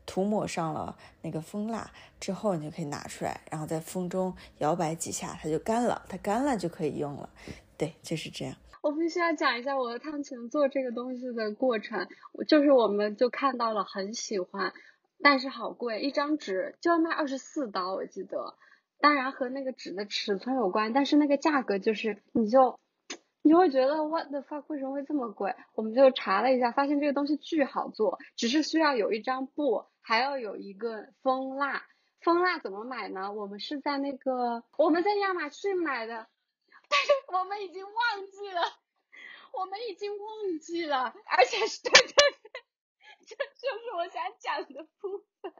[0.06, 6.02] 涂抹上了那个蜂蜡之后，你就可以拿出来，然后在风中摇摆几下，它就干了。
[6.08, 7.30] 它干了就可以用了。
[7.78, 8.56] 对，就是这样。
[8.82, 12.08] 我必须要讲一下我和汤泉做这个东西的过程，
[12.48, 14.74] 就是我们就看到了很喜欢，
[15.22, 18.56] 但是好贵，一张纸就要卖二十四刀，我记得。
[19.00, 22.80] 当然和那个纸的尺寸有关，但是那个价格就是你就。
[23.44, 25.56] 你会觉得 what the fuck 为什么会这么贵？
[25.74, 31.84] 我们就查了一下，发现这个东西巨好做，只是需要有一张布，还要有一个蜂蜡。
[32.20, 33.32] 蜂蜡怎么买呢？
[33.32, 36.28] 我们是在那个我们在亚马逊买的，
[36.90, 38.62] 但是我们已经忘记了，
[39.54, 42.66] 我们已经忘记了，而且是对对对，
[43.28, 45.54] 这就是我想讲的部分，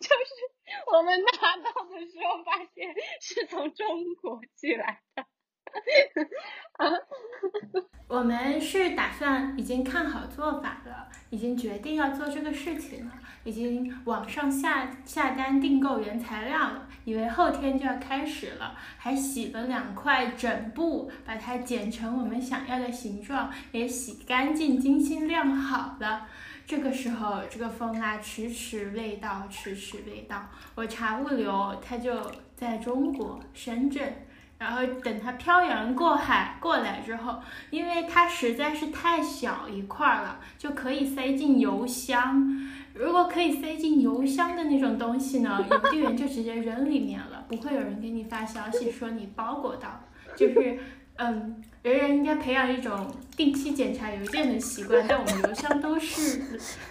[0.00, 5.26] 就是我们拿到的时候发现是从中国寄来的。
[8.08, 13.12] 我们是打算已经看好做法了，已经决定要做这个事情了，
[13.44, 26.26] 已经网上下下单订购原材料了，以为后天就要开始了，还洗了两块枕布，把它剪成我们想要的形状，也洗干净、精心晾好了。
[26.66, 30.50] 这个时候，这个风啊迟迟未到，迟迟未到。
[30.74, 34.26] 我查物流，它就在中国深圳。
[34.62, 37.40] 然后等它漂洋过海过来之后，
[37.70, 42.68] 因为它实在是太小一块了，就可以塞进邮箱。
[42.94, 50.00] 如果可以塞进邮箱的那种东西呢，邮递员就直接扔里面了，不会有人给你发消息说你包裹到。
[50.36, 50.78] 就是，
[51.16, 55.04] 嗯，人人应该培养一种定期检查邮件的习惯。
[55.08, 56.40] 但我们邮箱都是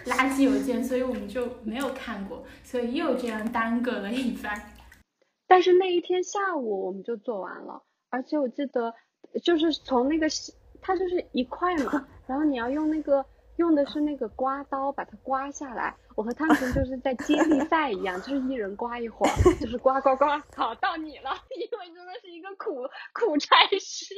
[0.08, 4.71] 垃圾邮件，所以我们就没有看过，所以又这样耽搁了一番。
[5.52, 8.96] 但是那一天下午我们就做完了，而且我记得
[9.44, 10.26] 就是从那个
[10.82, 13.26] 它就是一块嘛， 然后你要用那个
[13.58, 15.94] 用的是那个刮刀把它刮下来。
[16.16, 24.16] 我和汤臣就是在接力 赛一样，就是一人刮一会儿，就是刮刮刮，好到你了， 因为真的是一个苦苦差事。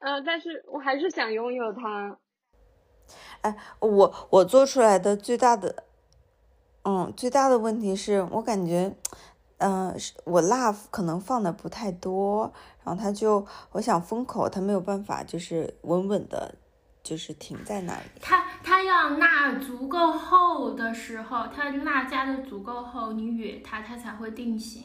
[0.00, 2.18] 嗯，但是我还是想拥有它。
[3.42, 5.84] 哎，我我做出来的最大的。
[6.84, 8.92] 嗯，最大的问题是我感觉，
[9.58, 12.52] 嗯，我蜡可能放的不太多，
[12.82, 16.56] 然后它就，我想封口，它没有办法，就是稳稳的，
[17.04, 18.02] 就是停在那里。
[18.20, 24.82] 它它要蜡足够厚的时候，它蜡加的足够厚，你哕它，它才会定型。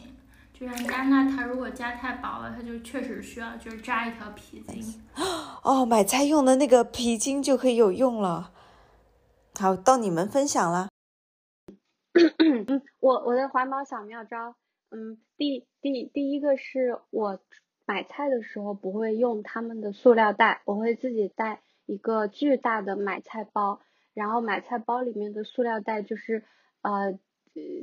[0.54, 5.04] 就像干蜡，它如果加太薄了，它就确实需要就是扎一条皮筋。
[5.64, 8.52] 哦，买菜用的那个皮筋就可以有用了。
[9.60, 10.90] 好，到你们分享了。
[12.68, 14.56] 嗯，我我的环保小妙招，
[14.90, 17.40] 嗯，第第第一个是我
[17.86, 23.82] 买菜的时候不会用他们的塑料袋，我会自己带一个巨大的买菜包，
[24.14, 26.44] 然后买菜包里面的塑料袋就是
[26.82, 27.20] 呃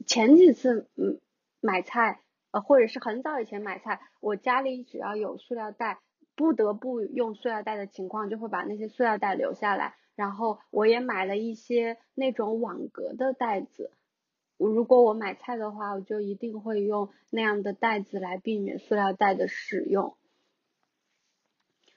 [0.07, 1.21] 前几次嗯
[1.61, 2.21] 买菜
[2.51, 6.01] 呃或者是很早以前买菜，我家里只要有塑料袋，
[6.35, 13.91] 不得不用塑料袋的情况，就会把那些塑料袋留下来，然后我也买了一些那种网格的袋子。
[14.67, 20.17] 如果我买菜的话，我就一定会用那样的袋子来避免塑料袋的使用。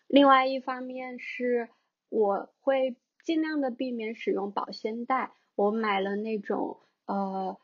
[0.07, 1.69] 另外一方面是，
[2.09, 5.33] 我会尽量的避免使用保鲜袋。
[5.55, 7.57] 我买了那种呃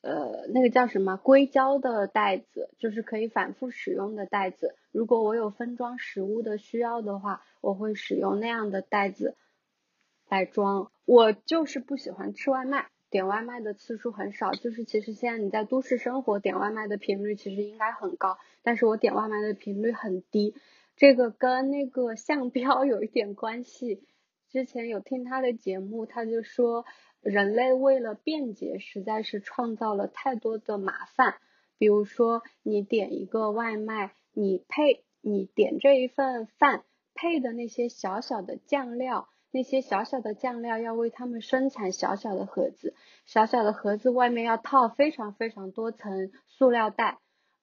[0.00, 4.76] 呃那个叫什么硅胶的袋子，就是可以反复使用的袋子。
[4.92, 9.36] 如果我有分装食物的需要的话，我会使用那样的袋子
[10.28, 10.90] 来装。
[11.04, 12.88] 我就是不喜欢吃外卖。
[13.10, 20.54] 点外卖的次数很少，就是其实现在你在都市生活，点外卖的频率其实应该很高，但是我点外卖的频率很低，
[20.96, 24.04] 这个跟那个向标有一点关系。
[24.48, 26.84] 之前有听他的节目，他就说
[27.20, 31.34] 人类为了便捷，实在是创造了太多的麻烦。
[31.78, 36.84] 比如说你点一个外卖，你配你点这一份饭
[37.14, 39.28] 配的那些小小的酱料。
[39.52, 42.94] 那些小小的酱料要为他们生产小小的盒子，
[43.26, 47.18] 小小的盒子外面要套非常非常多层塑料袋，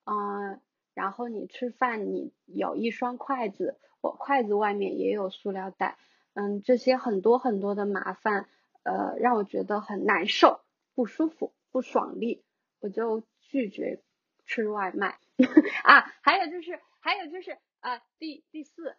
[0.06, 0.60] 嗯，
[0.94, 5.98] 然后你吃饭你有一双筷子，我筷子外面也有塑料袋，
[6.34, 8.50] 嗯，这些很多很多的麻烦，
[8.84, 10.60] 呃，让我觉得很难受、
[10.94, 12.44] 不舒服、不爽利，
[12.82, 14.02] 我就拒绝
[14.46, 15.20] 吃外卖
[15.84, 16.02] 啊。
[16.22, 18.98] 还有就是，还有就是啊，第第四。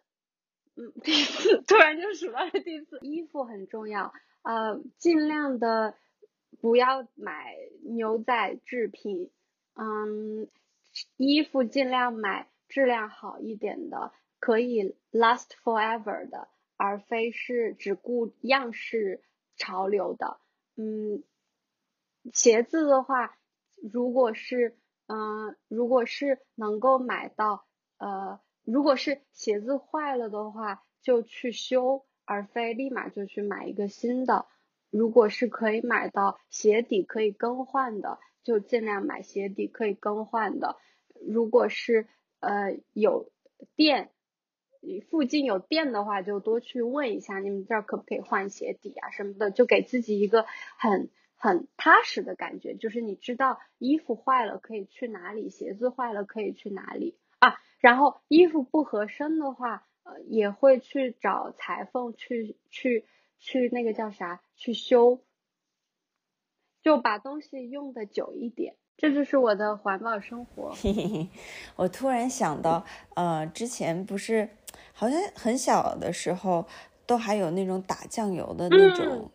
[0.79, 4.13] 嗯，第四突然就数到了第四，衣服很重要，
[4.43, 5.93] 呃，尽量的
[6.61, 7.53] 不要买
[7.83, 9.29] 牛仔制品，
[9.75, 10.47] 嗯，
[11.17, 19.21] 衣服尽量买质量好一点的，可以 last forever 的，而非是只顾样式
[19.57, 20.39] 潮流的。
[20.77, 21.23] 嗯，
[22.33, 23.37] 鞋子的话，
[23.75, 24.77] 如果是
[25.07, 27.65] 嗯，如果是能够买到，
[27.97, 28.39] 呃，
[28.71, 34.45] 如果是鞋子坏了的话，就去修，而非立马就去买一个新的。
[34.91, 40.77] 如果是可以买到鞋底可以更换的，就尽量买鞋底可以更换的。
[41.27, 42.07] 如果是
[42.41, 43.31] 呃有
[43.75, 44.11] 店，
[45.09, 50.45] 附近有店的话，就多去问一下，你们这儿可不可以换鞋底啊什么的，就给自己一个
[50.77, 57.55] 很很踏实的感觉，就是你知道衣服坏了可以去哪里，鞋子坏了可以去哪里啊。
[57.79, 63.05] 然后衣服不合身的话，呃也会去找裁缝去去
[63.39, 65.21] 去那个叫啥去修，
[66.83, 68.75] 就把东西用的久一点。
[68.97, 70.75] 这就是我的环保生活。
[71.77, 74.49] 我突然想到，呃，之前不是
[74.91, 76.67] 好像很小的时候
[77.05, 79.31] 都还有那种打酱油的那种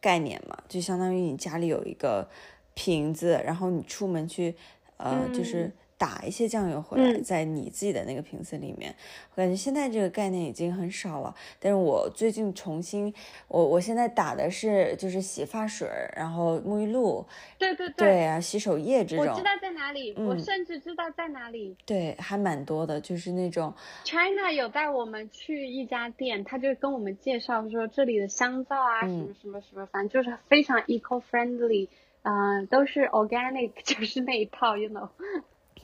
[0.00, 2.26] 概念嘛，就相当于你家里有一个
[2.72, 4.56] 瓶子，然后你出门去，
[4.96, 5.70] 呃，就是。
[6.02, 8.92] 打一些酱油回来，在你自己的那个瓶子里面。
[9.30, 11.32] 我感觉现在这个概念已经很少了。
[11.60, 13.14] 但是我最近重新，
[13.46, 17.24] 我我现在打的是就是洗发水，然后沐浴露，
[17.56, 19.24] 对对对啊，洗手液这种。
[19.24, 21.76] 我知道在哪里，我甚至知道在哪里。
[21.86, 23.72] 对，还蛮多的，就是那种。
[24.02, 31.88] China 有带我们去一家店，他就跟我们介绍说这里的香皂啊，什么什么什么，反正就是非常 eco friendly，
[32.22, 35.08] 嗯，都是 organic， 就是那一套，you know。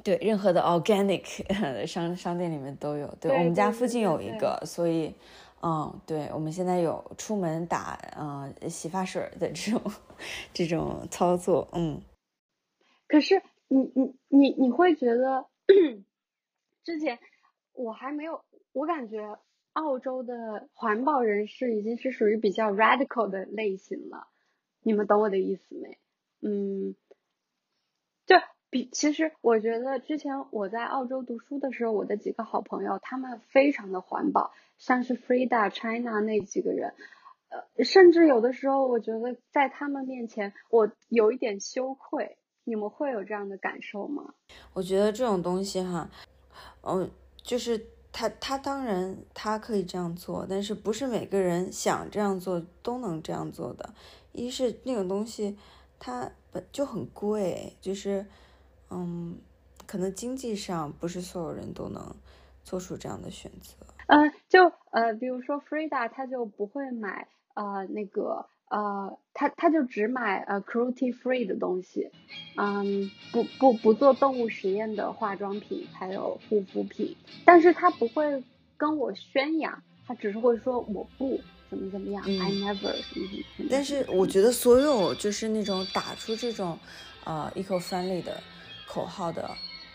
[0.04, 1.24] 对，任何的 organic
[1.86, 3.06] 商商店里面都有。
[3.20, 5.12] 对，我们家附近有一个，所以，
[5.62, 9.82] 嗯，对，我们现在有出门打嗯洗发水的这种
[10.54, 12.00] 这种操作，嗯。
[13.06, 15.46] 可是你你你你会觉得，
[16.84, 17.18] 之前
[17.72, 19.38] 我还没有，我感觉
[19.72, 24.28] 澳洲的环保人士已经是属于比较 radical 的类型了，
[24.82, 25.98] 你们懂我的意思没？
[26.42, 27.07] 嗯，就。
[28.70, 36.92] 比其实，我觉得之前我在澳洲读书的时候，我的几个好朋友，他们非常的环保，像是 Frida China 那几个人，
[37.48, 42.36] 呃，甚至有的时候，我觉得在他们面前，我有一点羞愧。
[42.64, 44.34] 你们会有这样的感受吗？
[44.74, 46.10] 我觉得这种东西哈，
[46.82, 47.10] 嗯，
[47.42, 53.94] 就是他他当然他可以这样做，但是不是每个人想这样做都能这样做的。
[54.32, 55.56] 一是那种东西
[55.98, 58.26] 它本就很贵，就是。
[58.90, 59.36] 嗯，
[59.86, 62.14] 可能经济上不是所有人都能
[62.64, 63.86] 做出这样的选择。
[64.06, 72.10] 嗯，就呃，比如说 Frida，他就不会买呃那个呃，他他就只买呃 cruelty free 的东西，
[72.56, 77.14] 嗯，不不不做动物实验的化妆品还有护肤品，
[77.44, 78.42] 但是他不会
[78.78, 83.26] 跟我宣扬，他只是会说我不怎么怎么样，I never 什么
[83.56, 83.68] 什么。
[83.70, 86.78] 但是我觉得所有就是那种打出这种
[87.24, 88.40] 呃 eco friendly 的。
[88.88, 89.50] 口号的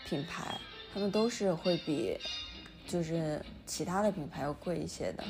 [0.06, 0.58] 品牌，
[0.92, 2.16] 他们都是会比
[2.86, 5.24] 就是其他的品牌要贵一些的。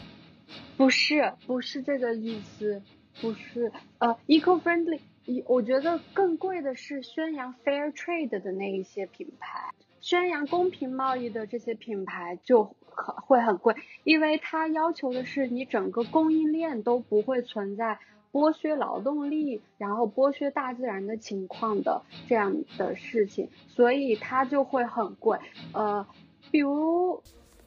[0.77, 2.83] 不是，不是这个意思，
[3.21, 3.73] 不是。
[3.99, 5.01] 呃，eco friendly，
[5.47, 17.99] 我觉得更贵的是宣扬 fair trade 的那一些品牌，宣扬公平贸易的这些品牌就很会很贵，因为它要求的是你整个供应链都不会存在。
[18.35, 25.39] 剥削劳动力，然后剥削大自然的情况的这样的事情，所以它就会很贵。
[25.73, 26.05] 呃，
[26.51, 27.23] 比如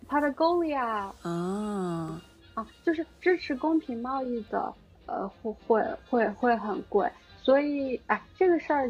[0.10, 2.22] Patagonia 啊
[2.54, 4.74] 啊，就是支持公平贸易的，
[5.06, 7.10] 呃，会会会会很贵。
[7.42, 8.90] 所以，哎，这个事儿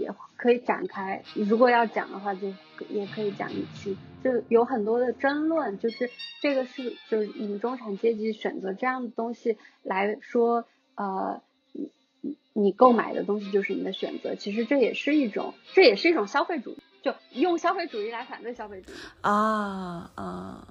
[0.00, 1.22] 也可以展开。
[1.34, 2.52] 如果要讲的话，就
[2.90, 3.96] 也可以讲一期。
[4.24, 6.10] 就有很多的争论，就是
[6.40, 10.64] 这个是就是你们中产阶级选择这样的东西来说。
[10.94, 11.42] 呃，
[11.72, 11.90] 你
[12.20, 20.68] 你你购买的东西就是你的选择，其实这也是一种，这也是一种消费主义，就用消费主义来反对消费主义啊啊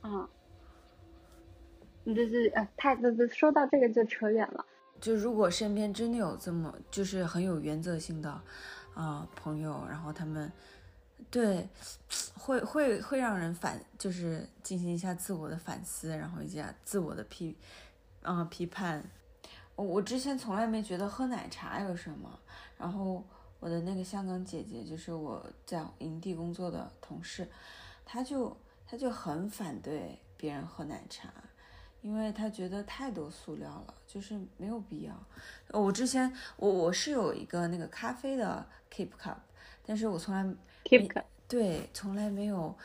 [0.00, 0.28] 啊！
[2.04, 4.64] 你这是呃，太这这说到这个就扯远了。
[5.00, 8.40] 就如果身边真的有这么就是很有原则性的
[8.94, 10.50] 啊朋友，然后他们
[11.30, 11.68] 对
[12.34, 17.56] 会会会让人反，就是进行一下自我的反思，然后一下自我的批
[18.22, 19.02] 啊批判。
[19.76, 22.38] 我我之前从来没觉得喝奶茶有什么，
[22.78, 23.24] 然后
[23.58, 27.48] 我的那个香港姐姐，就是我在营地工作的同事，
[28.04, 28.56] 她就
[28.86, 31.28] 她就很反对别人喝奶茶，
[32.02, 35.12] 因为她觉得太多塑料了，就是没有必要。
[35.70, 39.38] 我之前我我是有一个那个咖啡的 Keep Cup，
[39.84, 40.44] 但是我从来
[40.84, 42.76] Keep Cup 对从来没有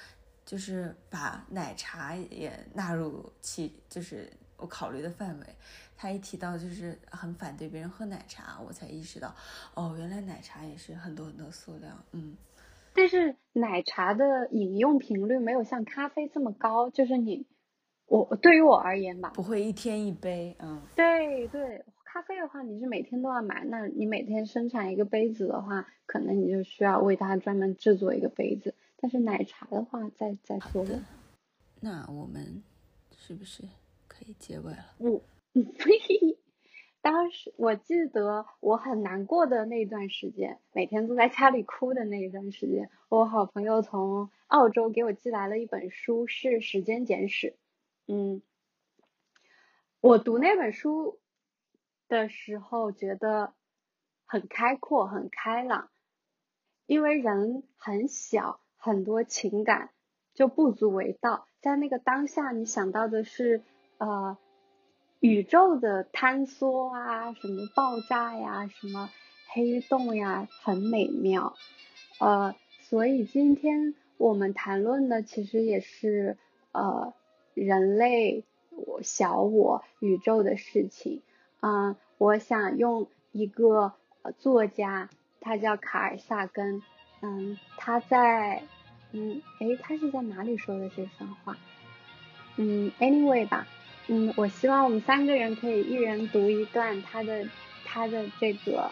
[0.45, 5.45] 就是把奶茶也纳入其就是我考虑的范围。
[6.01, 9.35] 他一提到就是很反对别人喝奶茶，我才意识到，
[9.73, 12.37] 哦，原来奶茶也是很多很多塑料，嗯。
[12.93, 17.45] 但是奶茶的饮用频率没有像咖啡这么高，就是你，
[18.05, 20.81] 我对于我而言吧，不会一天一杯，嗯。
[20.95, 28.73] 对对，咖啡的话你是每天都要买，那你每天生产一个杯子的话，可能你就需要为它专门制作一个杯子。
[28.95, 31.01] 但是奶茶的话，再再说了。
[31.81, 32.63] 那我们
[33.17, 33.63] 是不是
[34.07, 34.85] 可以结尾了？
[34.99, 35.21] 我。
[37.01, 47.47] 当时我记得我很难过的那段时间，每天坐在家里哭的那一段时间，我好朋友从澳洲给我寄来了一本书，是《时间简史》。
[48.05, 48.41] 嗯，
[50.01, 51.19] 我读那本书
[52.09, 53.53] 的时候觉得
[54.25, 55.89] 很开阔、很开朗，
[56.85, 59.91] 因为人很小，很多情感
[60.33, 63.63] 就不足为道，在那个当下，你想到的是
[63.97, 64.37] 呃。
[65.19, 69.11] 宇宙的坍缩啊，什么爆炸呀，什么
[69.45, 71.57] 黑洞呀，很美妙。
[72.17, 76.37] 呃，所以今天我们谈论的其实也是
[76.71, 77.13] 呃
[77.53, 81.21] 人类我小我宇宙的事情。
[81.61, 83.93] 嗯，我想用一个
[84.37, 85.09] 作家，
[85.41, 86.81] 他叫卡尔萨根。
[87.21, 88.63] 嗯，他在
[89.11, 91.57] 嗯，诶，他是在哪里说的这番话？
[92.55, 93.67] 嗯，anyway 吧。
[94.11, 97.47] 嗯，我希望我们三个人可以一人读一段他的
[97.85, 98.89] 他的这个。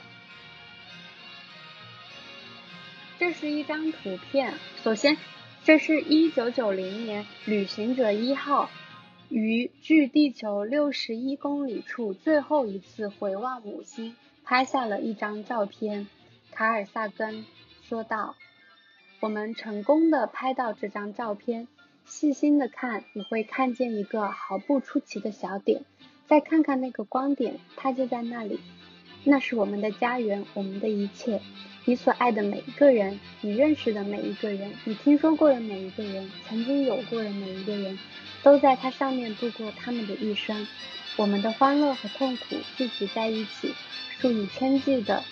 [3.17, 4.53] 这是一张图片。
[4.83, 5.17] 首先，
[5.63, 8.69] 这是一九九零年旅行者一号
[9.27, 16.07] 于距地球六十一公里处最后一次回望母星拍下了一张照片。
[16.51, 17.43] 卡尔萨根
[17.89, 18.35] 说道
[19.19, 21.67] ：“我们成功的拍到这张照片。”
[22.07, 25.83] 细心的看，你会看见一个毫不出奇的小点。
[26.25, 28.59] 再看看那个光点，它就在那里。
[29.25, 31.41] 那是我们的家园，我们的一切。
[31.83, 37.99] 你所爱的每一个人，你认识的每一个人，你听说过的每一个人，曾经有过的每一个人，
[38.41, 40.65] 都在它上面度过他们的一生。
[41.17, 43.73] 我们的欢乐和痛苦聚集在一起，
[44.19, 45.23] 数以千计的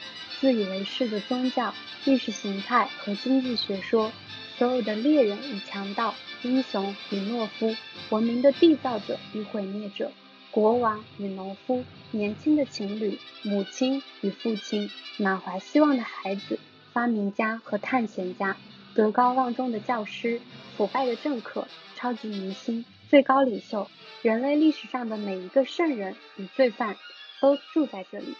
[0.41, 1.73] 自以为是的宗教、
[2.03, 4.11] 意识形态和经济学说，
[4.57, 6.13] 所有的猎人与强盗。
[6.43, 7.75] 英雄与懦夫，
[8.11, 10.11] 文明的缔造者与毁灭者，
[10.51, 16.59] 国王与农夫，年轻的情侣，母亲与父亲，满怀希望的孩子，
[16.93, 18.57] 发明家和探险家，
[18.93, 20.39] 德高望重的教师，
[20.77, 23.89] 腐败的政客，超级明星，最高领袖，
[24.21, 26.95] 人类历史上的每一个圣人与罪犯，
[27.41, 28.35] 都住在这里。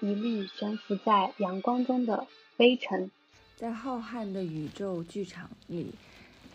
[0.00, 3.10] 一粒悬浮在阳光中的微尘，
[3.62, 5.92] 在浩瀚的宇宙剧场里。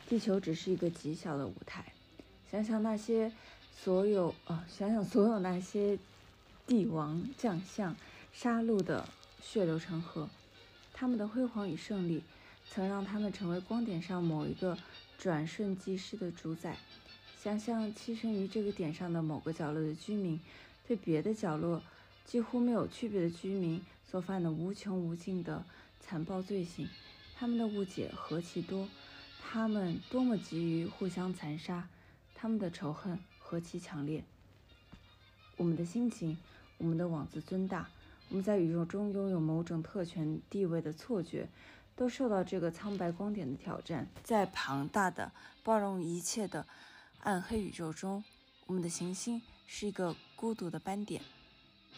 [0.09, 1.93] 地球只是一个极小的舞台，
[2.51, 3.31] 想想那些
[3.73, 5.97] 所有啊，想想所有那些
[6.65, 7.95] 帝王将相
[8.33, 9.07] 杀戮的
[9.41, 10.27] 血流成河，
[10.93, 12.23] 他们的辉煌与胜利，
[12.69, 14.77] 曾让他们成为光点上某一个
[15.17, 16.77] 转瞬即逝的主宰。
[17.41, 20.37] 想想栖身于这个点上的某个角落的居民，
[20.85, 21.81] 对别的角落
[22.25, 25.63] 几乎没有区别的居民所犯的无穷无尽的
[25.99, 26.89] 残暴罪行，
[27.35, 28.87] 他们的误解何其多！
[29.49, 31.87] 他们多么急于互相残杀，
[32.35, 34.23] 他们的仇恨何其强烈！
[35.55, 36.37] 我们的心情，
[36.77, 37.89] 我们的妄自尊大，
[38.29, 41.47] 我们在宇宙中拥有某种特权地位的错觉，
[41.95, 44.07] 都受到这个苍白光点的挑战。
[44.23, 45.31] 在庞大的、
[45.63, 46.67] 包容一切的
[47.21, 48.23] 暗黑宇宙中，
[48.65, 51.21] 我们的行星是一个孤独的斑点。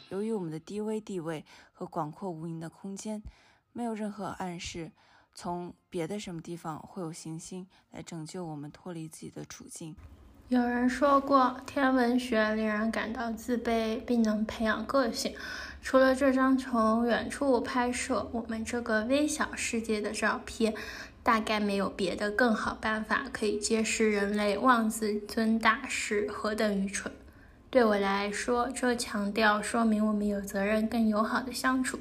[0.09, 1.43] 由于我们的低微地位
[1.73, 3.21] 和广阔无垠的空间，
[3.79, 4.91] 没有任何暗示。
[5.33, 9.95] 从别的什么地方会有行星来拯救我们脱离自己的处境？
[10.49, 15.33] 有人说过，天文学令人感到自卑，并能培养个性。
[15.81, 20.75] 除了这张从远处拍摄我们这个微小世界的照片，
[21.23, 27.09] 大概没有别的更好办法可以揭示人类妄自尊大是何等愚蠢。
[27.69, 31.97] 对我来说，这强调说明我们有责任更友好的相处。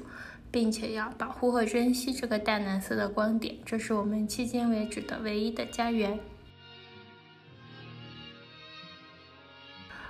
[0.51, 6.19] 并且要保护和珍惜这个淡蓝色的光点，这是我们迄今为止的唯一的家园。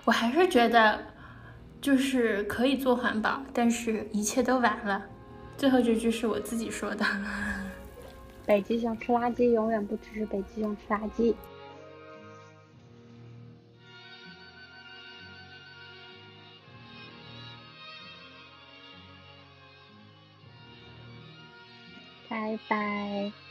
[0.05, 0.99] 我还是觉得，
[1.81, 5.05] 就是可以做环保，但是一切都晚了。
[5.57, 7.05] 最后这句是我自己说的。
[8.45, 11.35] 北极熊吃垃圾，永远不只是北极熊吃垃圾。
[22.49, 23.48] 拜拜。